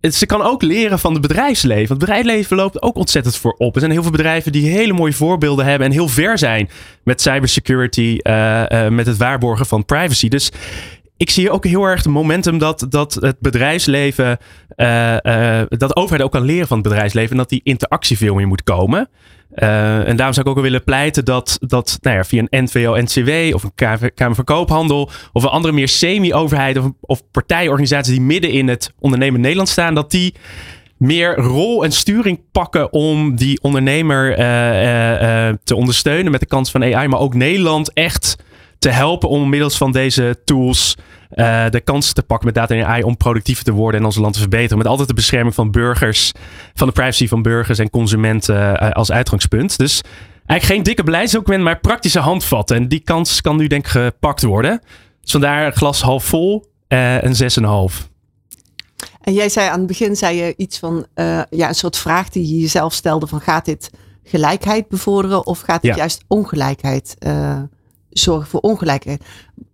[0.01, 1.89] Ze kan ook leren van het bedrijfsleven.
[1.89, 3.73] Het bedrijfsleven loopt ook ontzettend voorop.
[3.73, 6.69] Er zijn heel veel bedrijven die hele mooie voorbeelden hebben en heel ver zijn
[7.03, 10.27] met cybersecurity, eh, eh, met het waarborgen van privacy.
[10.27, 10.51] Dus
[11.17, 14.37] ik zie ook heel erg het momentum dat, dat het bedrijfsleven,
[15.67, 18.47] dat de overheid ook kan leren van het bedrijfsleven en dat die interactie veel meer
[18.47, 19.09] moet komen.
[19.51, 22.63] Eh, en daarom zou ik ook wel willen pleiten dat, dat nou ja, via een
[22.63, 28.11] NVO-NCW of een KV Kamer van Koophandel of een andere meer semi-overheid of, of partijorganisaties
[28.13, 30.35] die midden in het ondernemen Nederland staan, dat die
[30.97, 36.71] meer rol en sturing pakken om die ondernemer eh, eh, te ondersteunen met de kans
[36.71, 38.35] van AI, maar ook Nederland echt
[38.87, 40.95] te helpen om middels van deze tools
[41.29, 44.15] eh, de kansen te pakken met data en AI om productiever te worden en ons
[44.15, 44.77] land te verbeteren.
[44.77, 46.31] Met altijd de bescherming van burgers,
[46.73, 49.77] van de privacy van burgers en consumenten eh, als uitgangspunt.
[49.77, 50.01] Dus
[50.45, 52.77] eigenlijk geen dikke beleidsdocument, maar praktische handvatten.
[52.77, 54.81] En die kans kan nu denk ik gepakt worden.
[55.21, 57.35] Dus vandaar glas half vol eh en
[57.91, 58.07] 6,5.
[59.21, 61.05] En jij zei aan het begin zei je iets van
[61.49, 63.89] ja, een soort vraag die je jezelf stelde van gaat dit
[64.23, 65.95] gelijkheid bevorderen of gaat het Ja.
[65.95, 67.15] juist ongelijkheid
[68.19, 69.23] zorgen voor ongelijkheid.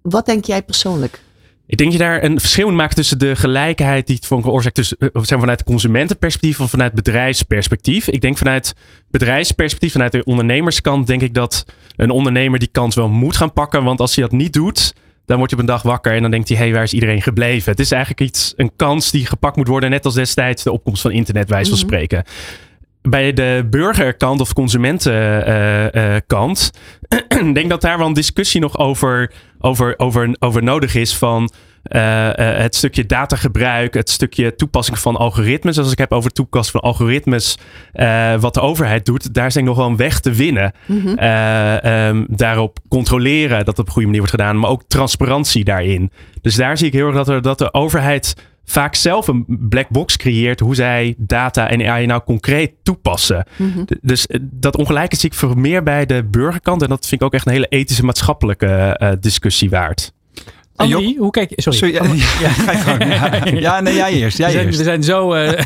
[0.01, 1.21] Wat denk jij persoonlijk?
[1.67, 4.75] Ik denk je daar een verschil in maakt tussen de gelijkheid die het van veroorzaakt
[4.75, 8.07] tussen, eh, maar vanuit consumentenperspectief of vanuit bedrijfsperspectief.
[8.07, 8.75] Ik denk vanuit
[9.11, 11.65] bedrijfsperspectief, vanuit de ondernemerskant, denk ik dat
[11.95, 13.83] een ondernemer die kans wel moet gaan pakken.
[13.83, 14.93] Want als hij dat niet doet,
[15.25, 16.93] dan wordt je op een dag wakker en dan denkt hij, hé, hey, waar is
[16.93, 17.71] iedereen gebleven?
[17.71, 21.01] Het is eigenlijk iets, een kans die gepakt moet worden, net als destijds de opkomst
[21.01, 21.87] van internet, wijze van Mhm.
[21.87, 22.23] spreken.
[23.09, 26.71] Bij de burgerkant of consumentenkant,
[27.07, 31.51] ik denk dat daar wel een discussie nog over, over, over, over nodig is van
[31.83, 35.77] eh, eh, het stukje datagebruik, het stukje toepassing van algoritmes.
[35.77, 37.57] Als ik heb over toepassing van algoritmes,
[37.91, 40.71] eh, wat de overheid doet, daar is denk ik nog wel een weg te winnen.
[40.85, 41.17] Mhm.
[41.17, 45.63] Eh, ehm, daarop controleren dat het op een goede manier wordt gedaan, maar ook transparantie
[45.63, 46.11] daarin.
[46.41, 48.35] Dus daar zie ik heel erg dat, er, dat de overheid
[48.65, 53.45] vaak zelf een black box creëert hoe zij data en AI nou concreet toepassen.
[53.55, 53.83] Mhm.
[54.01, 57.27] Dus eh, dat ongelijke zie ik voor meer bij de burgerkant en dat vind ik
[57.27, 60.13] ook echt een hele ethische maatschappelijke eh, discussie waard.
[60.75, 61.61] Annemarie, hoe kijk je...
[61.61, 61.77] Sorry.
[61.77, 63.03] Sorry, ja, ja, ga je gang.
[63.53, 64.37] Ja, ja, nee, jij eerst.
[64.37, 64.77] Jij we, zijn, eerst.
[64.77, 65.65] we zijn zo eh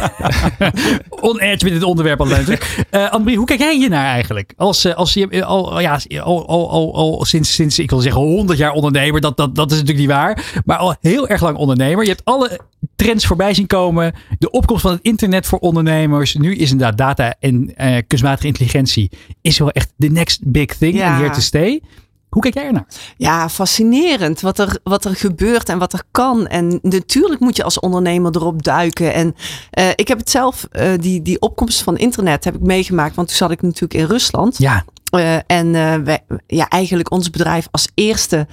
[1.29, 2.65] on-edge met dit onderwerp al natuurlijk.
[2.89, 4.53] Eh Annemarie, hoe kijk jij hier naar eigenlijk?
[4.57, 8.21] Als, eh, als je al, ja, al, al, al, al sinds, sinds, ik wil zeggen,
[8.21, 9.21] 100 jaar ondernemer.
[9.21, 10.61] Dat, dat, dat is natuurlijk niet waar.
[10.65, 12.03] Maar al heel erg lang ondernemer.
[12.03, 12.59] Je hebt alle
[12.95, 14.13] trends voorbij zien komen.
[14.39, 16.35] De opkomst van het internet voor ondernemers.
[16.35, 20.95] Nu is inderdaad data en eh, kunstmatige intelligentie is wel echt the next big thing.
[20.95, 21.05] Ja.
[21.05, 21.81] En here to stay.
[22.29, 22.87] Hoe kijk jij ernaar?
[23.17, 26.47] Ja, fascinerend wat er, wat er gebeurt en wat er kan.
[26.47, 29.13] En natuurlijk moet je als ondernemer erop duiken.
[29.13, 29.35] En
[29.69, 33.15] eh, ik heb het zelf, eh, die, die opkomst van internet heb ik meegemaakt.
[33.15, 34.57] Want toen zat ik natuurlijk in Rusland.
[34.57, 35.71] Ja, Eh, en
[36.03, 38.47] wij, ja, eigenlijk ons bedrijf als eerste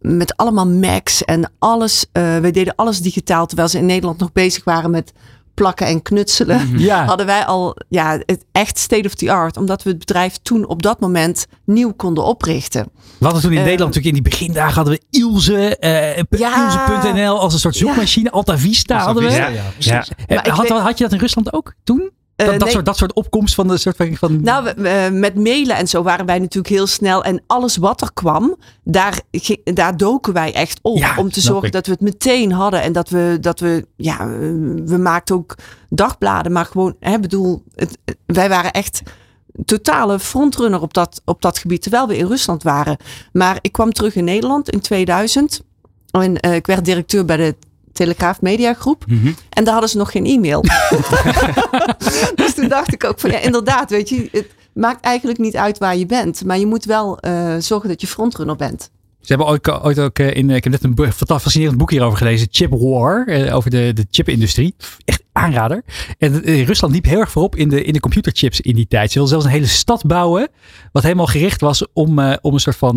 [0.00, 2.06] met allemaal Macs en alles.
[2.12, 5.12] wij deden alles digitaal, terwijl ze in Nederland nog bezig waren met
[5.58, 6.78] plakken en knutselen.
[6.78, 7.04] ja.
[7.04, 10.66] Hadden wij al ja, het echt state of the art, omdat we het bedrijf toen
[10.66, 12.86] op dat moment nieuw konden oprichten.
[13.18, 16.64] We hadden toen in Eh, Nederland natuurlijk in die begindagen hadden we Ilse, eh Ja.
[16.64, 18.30] Ilse.nl als een soort zoekmachine.
[18.30, 19.30] Alta Vista hadden we.
[19.30, 19.48] Ja,
[19.78, 20.04] Ja.
[20.26, 22.10] Eh, had je dat in Rusland ook toen?
[22.38, 22.72] Eh, Dat, dat, nee.
[22.72, 24.40] soort, dat soort opkomst van de soort van...
[24.42, 27.24] Nou, we- met mailen en zo waren wij natuurlijk heel snel.
[27.24, 29.20] En alles wat er kwam, daar,
[29.64, 30.96] daar doken wij echt op.
[30.98, 31.72] Ja, om te zorgen ik.
[31.72, 32.82] dat we het meteen hadden.
[32.82, 34.26] En dat we, dat we ja, eh,
[34.84, 35.54] we maakten ook
[35.88, 36.52] dagbladen.
[36.52, 39.02] Maar gewoon, hè, bedoel, het, wij waren echt
[39.64, 41.82] totale frontrunner op dat, op dat gebied.
[41.82, 42.96] Terwijl we in Rusland waren.
[43.32, 45.60] Maar ik kwam terug in Nederland in 2000.
[46.10, 47.56] En eh, ik werd directeur bij de
[47.98, 49.04] Telegraaf Media Groep.
[49.06, 49.32] Mhm.
[49.50, 50.64] En daar hadden ze nog geen e-mail.
[52.34, 55.78] dus toen dacht ik ook van ja, inderdaad, weet je, het maakt eigenlijk niet uit
[55.78, 56.44] waar je bent.
[56.44, 58.90] Maar je moet wel eh, zorgen dat je frontrunner bent.
[59.28, 60.50] Ze hebben ooit, ooit ook eh, in...
[60.50, 62.48] Ik heb net een fascinerend boek hierover gelezen.
[62.50, 63.26] Chip War.
[63.26, 64.74] eh, over de, de chipindustrie.
[65.04, 65.82] Echt aanrader.
[66.18, 69.12] En eh, Rusland liep heel erg voorop in de, in de computerchips in die tijd.
[69.12, 70.48] Ze wilden zelfs een hele stad bouwen.
[70.92, 72.96] Wat helemaal gericht was om, om een soort van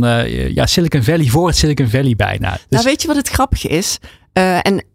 [0.53, 2.51] ja, Silicon Valley voor het Silicon Valley bijna.
[2.51, 3.97] Dus, Nou, weet je wat het grappige is?
[4.33, 4.85] En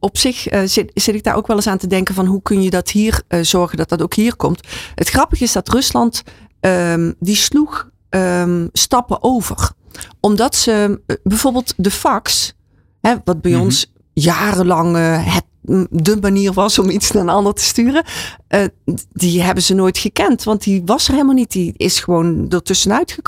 [0.00, 2.62] op zich zit, zit ik daar ook wel eens aan te denken van hoe kun
[2.62, 4.66] je dat hier zorgen dat dat ook hier komt.
[4.94, 6.22] Het grappige is dat Rusland
[6.60, 9.78] ehm, die sloeg ehm, stappen over.
[10.20, 12.54] Omdat ze eh, bijvoorbeeld de fax,
[13.00, 13.60] hè, wat bij Mhm.
[13.60, 15.44] ons jarenlang eh, het,
[15.90, 18.04] de manier was om iets naar een ander te sturen,
[18.48, 18.64] eh,
[19.12, 20.44] die hebben ze nooit gekend.
[20.44, 21.50] Want die was er helemaal niet.
[21.52, 23.18] Die is gewoon ertussenuit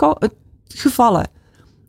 [0.68, 1.28] gevallen.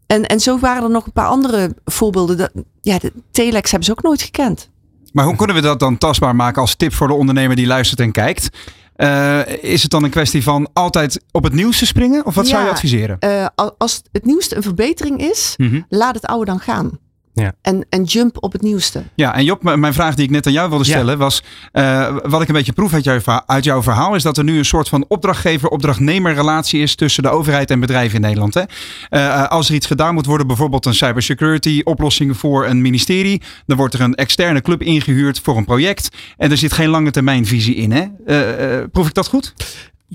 [0.08, 2.38] En, en zo waren er nog een paar andere voorbeelden.
[2.38, 2.52] Dat,
[2.82, 4.70] ja, de telex hebben ze ook nooit gekend.
[5.12, 8.00] Maar hoe kunnen we dat dan tastbaar maken als tip voor de ondernemer die luistert
[8.00, 8.50] en kijkt?
[8.96, 12.26] Eh, is het dan een kwestie van altijd op het nieuws te springen?
[12.26, 13.20] Of wat zou je adviseren?
[13.20, 15.82] Eh, al- als het nieuwste een verbetering is, Mhm.
[15.90, 17.00] laat het oude dan gaan.
[17.34, 17.54] Ja.
[17.62, 19.04] En, en jump op het nieuwste.
[19.16, 20.92] Ja, en Job, mijn vraag die ik net aan jou wilde Ja.
[20.92, 21.44] stellen was...
[21.72, 24.16] eh, wat ik een beetje proef uit uit jouw verhaal...
[24.16, 26.96] is dat er nu een soort van opdrachtgever-opdrachtnemer relatie is...
[26.96, 28.54] tussen de overheid en bedrijven in Nederland.
[28.54, 28.62] Hè?
[29.10, 33.42] Eh, als er iets gedaan moet worden, bijvoorbeeld een cybersecurity oplossing voor een ministerie...
[33.66, 36.10] dan wordt er een externe club ingehuurd voor een project...
[36.38, 37.92] en er zit geen lange termijnvisie in.
[37.92, 38.04] Hè?
[38.26, 39.54] Eh, eh, proef ik dat goed?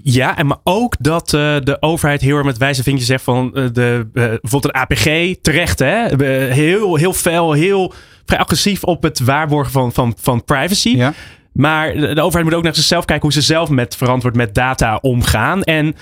[0.03, 3.55] Ja, en maar ook dat eh, de overheid heel erg met wijze vinkjes zegt van
[3.55, 7.93] eh, de, eh, bijvoorbeeld een APG, terecht hè, heel, heel fel, heel
[8.25, 10.89] vrij agressief op het waarborgen van, van, van privacy.
[10.89, 11.13] Ja.
[11.53, 14.55] Maar de, de overheid moet ook naar zichzelf kijken hoe ze zelf met verantwoord met
[14.55, 15.63] data omgaan.
[15.63, 15.95] En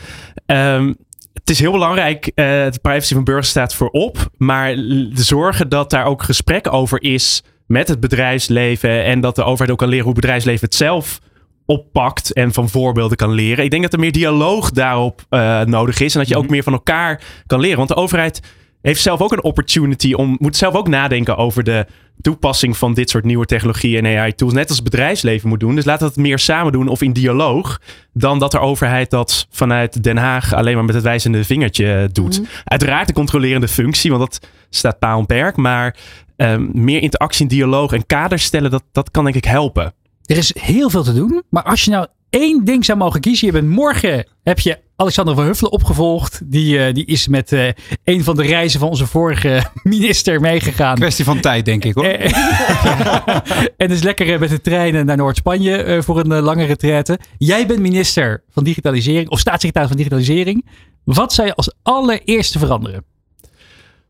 [0.46, 0.92] ehm,
[1.32, 4.30] het is heel belangrijk, de privacy van burgers staat voorop.
[4.36, 9.04] Maar l- zorgen dat daar ook gesprek over is met het bedrijfsleven.
[9.04, 11.20] En dat de overheid ook kan leren hoe het bedrijfsleven het zelf
[11.66, 13.64] oppakt en van voorbeelden kan leren.
[13.64, 16.14] Ik denk dat er meer dialoog daarop eh, nodig is.
[16.14, 17.76] En dat je ook meer van elkaar kan leren.
[17.76, 18.40] Want de overheid
[18.82, 21.86] heeft zelf ook een opportunity om, moet zelf ook nadenken over de
[22.20, 24.52] toepassing van dit soort nieuwe technologieën en AI-tools.
[24.52, 25.74] Net als het bedrijfsleven moet doen.
[25.74, 27.80] Dus laten we het meer samen doen of in dialoog.
[28.12, 32.42] Dan dat de overheid dat vanuit Den Haag alleen maar met het wijzende vingertje doet.
[32.64, 35.56] Uiteraard de controlerende functie, want dat staat paal en perk.
[35.56, 35.96] Maar
[36.36, 39.94] ehm, meer interactie en dialoog en kaders stellen, dat, dat kan denk ik helpen.
[40.26, 41.42] Er is heel veel te doen.
[41.48, 43.46] Maar als je nou één ding zou mogen kiezen.
[43.46, 46.40] Je bent morgen, heb je Alexander van Huffelen opgevolgd.
[46.44, 47.68] Die, eh, die is met eh,
[48.04, 50.94] een van de reizen van onze vorige minister meegegaan.
[50.94, 52.04] Kwestie van tijd, denk ik hoor.
[52.04, 53.36] Eh,
[53.76, 57.18] en is lekker met de treinen naar Noord-Spanje voor een lange retraite.
[57.38, 60.66] Jij bent minister van Digitalisering of staatssecretaris van Digitalisering.
[61.04, 63.04] Wat zou je als allereerste veranderen?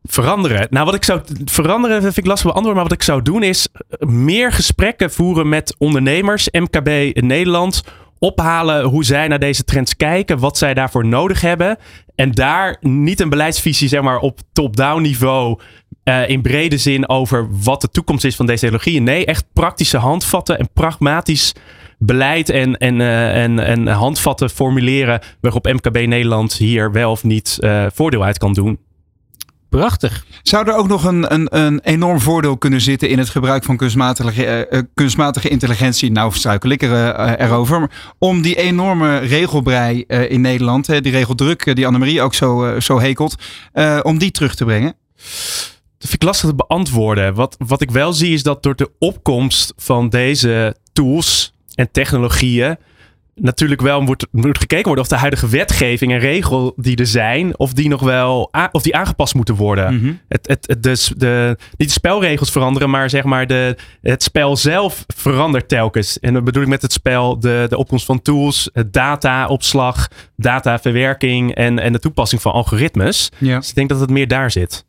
[0.07, 0.67] Veranderen.
[0.69, 2.81] Nou, wat ik zou veranderen, vind ik lastig beantwoorden.
[2.81, 7.83] Maar wat ik zou doen is eh, meer gesprekken voeren met ondernemers, MKB Nederland.
[8.19, 11.77] Ophalen hoe zij naar deze trends kijken, wat zij daarvoor nodig hebben.
[12.15, 15.59] En daar niet een beleidsvisie, zeg maar, op top-down niveau.
[16.03, 19.03] eh, in brede zin over wat de toekomst is van deze technologieën.
[19.03, 21.53] Nee, echt praktische handvatten en pragmatisch
[21.99, 25.21] beleid en, en, eh, en, en handvatten formuleren.
[25.41, 27.57] waarop MKB Nederland hier wel of niet
[27.93, 28.79] voordeel uit kan doen.
[29.69, 30.25] Prachtig.
[30.41, 33.77] Zou er ook nog een, een, een enorm voordeel kunnen zitten in het gebruik van
[33.77, 36.11] kunstmatige, eh, eh, kunstmatige intelligentie?
[36.11, 37.79] Nou, struikel ik er, eh, erover.
[37.79, 42.79] Maar om die enorme regelbrei eh, in Nederland, hè, die regeldruk die Annemarie ook zo,
[42.79, 43.35] zo hekelt,
[43.73, 44.95] eh, om die terug te brengen?
[45.97, 47.33] Dat vind ik lastig te beantwoorden.
[47.33, 52.77] Wat, wat ik wel zie is dat door de opkomst van deze tools en technologieën
[53.39, 57.59] natuurlijk wel moet, moet gekeken worden of de huidige wetgeving en regel die er zijn,
[57.59, 59.95] of die nog wel of die aangepast moeten worden.
[59.95, 60.13] Mhm.
[60.27, 64.57] Het, het, het, dus de, niet de spelregels veranderen, maar zeg maar de, het spel
[64.57, 66.19] zelf verandert telkens.
[66.19, 71.55] En dat bedoel ik met het spel de, de opkomst van tools, het dataopslag, dataverwerking
[71.55, 73.29] en, en de toepassing van algoritmes.
[73.37, 73.57] Ja.
[73.57, 74.85] Dus ik denk dat het meer daar zit.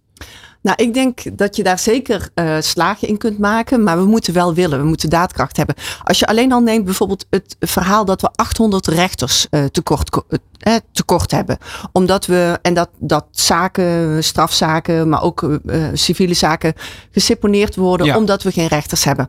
[0.69, 4.35] Nou, ik denk dat je daar zeker eh, slagen in kunt maken, maar we moeten
[4.35, 4.79] wel willen.
[4.81, 5.75] We moeten daadkracht hebben.
[6.05, 10.25] Als je alleen al neemt bijvoorbeeld het verhaal dat we 800 rechters eh, tekort, ko-
[10.59, 11.59] eh, tekort hebben.
[11.93, 15.61] Omdat we, en dat, dat zaken, strafzaken, maar ook
[15.93, 16.75] civiele zaken
[17.13, 18.17] geseponeerd worden Ja.
[18.17, 19.27] omdat we geen rechters hebben.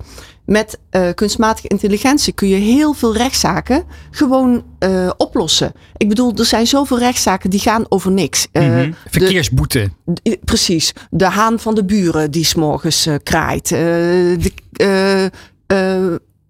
[0.50, 5.72] Met eh, kunstmatige intelligentie kun je heel veel rechtszaken gewoon eh, oplossen.
[5.98, 8.48] Ik bedoel, er zijn zoveel rechtszaken die gaan over niks.
[8.52, 9.90] De- Verkeersboete.
[10.46, 10.94] Precies.
[11.10, 13.68] De haan van de buren die s'morgens kraait.
[13.70, 14.52] De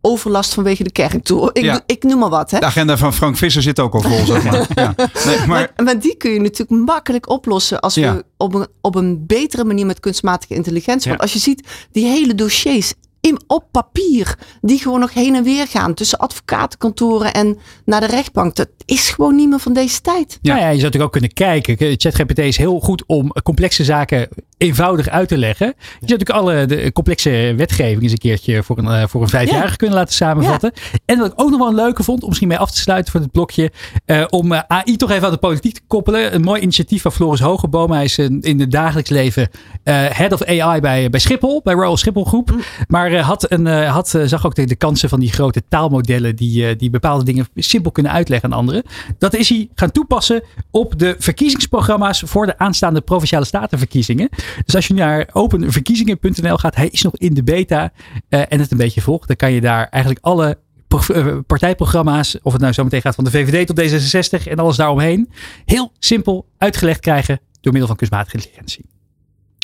[0.02, 1.50] overlast vanwege de kerktoer.
[1.54, 1.82] Ik, Ja.
[1.86, 2.52] ik noem maar wat.
[2.52, 2.60] Hè?
[2.60, 4.68] De agenda van Frank Visser zit ook al vol, zeg maar.
[4.76, 4.94] Ja.
[5.26, 8.16] Nee, maar Maar, maar die kun je natuurlijk makkelijk oplossen als Ja.
[8.16, 11.10] we op een, op een betere manier met kunstmatige intelligentie.
[11.10, 15.44] Want als je ziet die hele dossiers in, op papier, die gewoon nog heen en
[15.44, 18.56] weer gaan tussen advocatenkantoren en naar de rechtbank.
[18.56, 20.40] Dat is gewoon niet meer van deze tijd.
[20.42, 20.54] Ja.
[20.54, 21.96] Nou ja, je zou natuurlijk ook kunnen kijken.
[21.98, 24.30] ChatGPT is heel goed om complexe zaken
[24.60, 25.68] eenvoudig uit te leggen.
[25.68, 29.30] Je zou natuurlijk alle de complexe wetgeving eens een keertje voor een, eh, voor een
[29.30, 29.76] vijfjarige Ja.
[29.76, 30.72] kunnen laten samenvatten.
[31.06, 33.12] En wat ik ook nog wel een leuke vond, om misschien mee af te sluiten
[33.12, 33.72] voor dit blokje,
[34.06, 36.36] eh, om eh, AI toch even aan de politiek te koppelen.
[36.36, 37.92] Een mooi initiatief van Floris Hogeboom.
[37.92, 39.50] Hij is eh, in het dagelijks leven
[39.84, 42.56] eh, head of AI bij, bij Schiphol, bij Royal Schiphol Groep.
[42.88, 45.64] Maar eh, had een, eh, had, eh, zag ook de, de kansen van die grote
[45.70, 48.84] taalmodellen die, eh, die bepaalde dingen simpel kunnen uitleggen aan anderen.
[49.18, 54.30] Dat is hij gaan toepassen op de verkiezingsprogramma's voor de aanstaande provinciale statenverkiezingen.
[54.66, 57.92] Dus als je naar openverkiezingen.nl gaat, hij is nog in de beta
[58.30, 62.52] eh, en het een beetje volgt, dan kan je daar eigenlijk alle eh, partijprogramma's, of
[62.52, 65.30] het nou zo meteen gaat van de VVD tot D66 en alles daaromheen,
[65.66, 68.86] heel simpel uitgelegd krijgen door middel van kunstmatige intelligentie.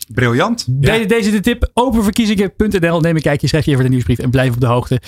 [0.07, 0.65] briljant.
[0.69, 1.69] Deze, deze de tip.
[1.73, 2.99] Openverkiezingen.nl.
[2.99, 5.01] Neem een kijkje, schrijf je even de nieuwsbrief en blijf op de hoogte.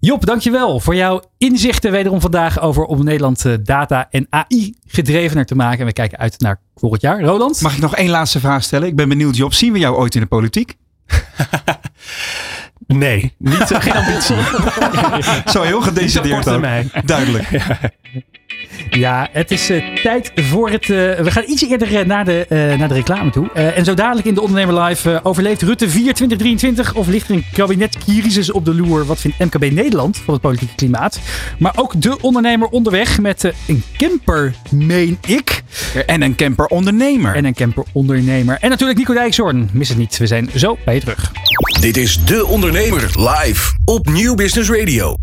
[0.00, 5.44] Job, dankjewel voor jouw inzichten wederom vandaag over om Nederland eh, data en AI gedrevener
[5.46, 5.80] te maken.
[5.80, 7.20] En we kijken uit naar volgend jaar.
[7.20, 7.60] Roland?
[7.60, 8.88] Mag ik nog één laatste vraag stellen?
[8.88, 9.54] Ik ben benieuwd, Job.
[9.54, 10.76] Zien we jou ooit in de politiek?
[12.86, 14.36] Nee, niet, eh, geen ambitie.
[15.52, 16.42] Zo heel gedecideerd ook.
[16.42, 16.90] termijn.
[17.04, 17.50] Duidelijk.
[17.50, 17.78] Ja,
[19.32, 20.82] het is eh, tijd voor het.
[20.82, 22.46] eh, we gaan iets eerder eh, naar, de,
[22.78, 23.48] naar de reclame toe.
[23.54, 25.20] Eh, en zo dadelijk in de Ondernemer Live.
[25.22, 26.94] overleeft Rutte 4 2023?
[26.94, 29.06] Of ligt er een kabinetcrisis op de loer?
[29.06, 31.20] Wat vindt MKB Nederland van het politieke klimaat?
[31.58, 35.62] Maar ook de ondernemer onderweg met een camper, meen ik.
[36.06, 37.34] En een camper ondernemer.
[37.34, 38.58] En een camper ondernemer.
[38.60, 39.68] En natuurlijk Nico Dijkshoorn.
[39.72, 40.16] Mis het niet.
[40.18, 41.32] We zijn zo bij je terug.
[41.80, 45.16] Dit is De Ondernemer live op Nieuw Business Radio.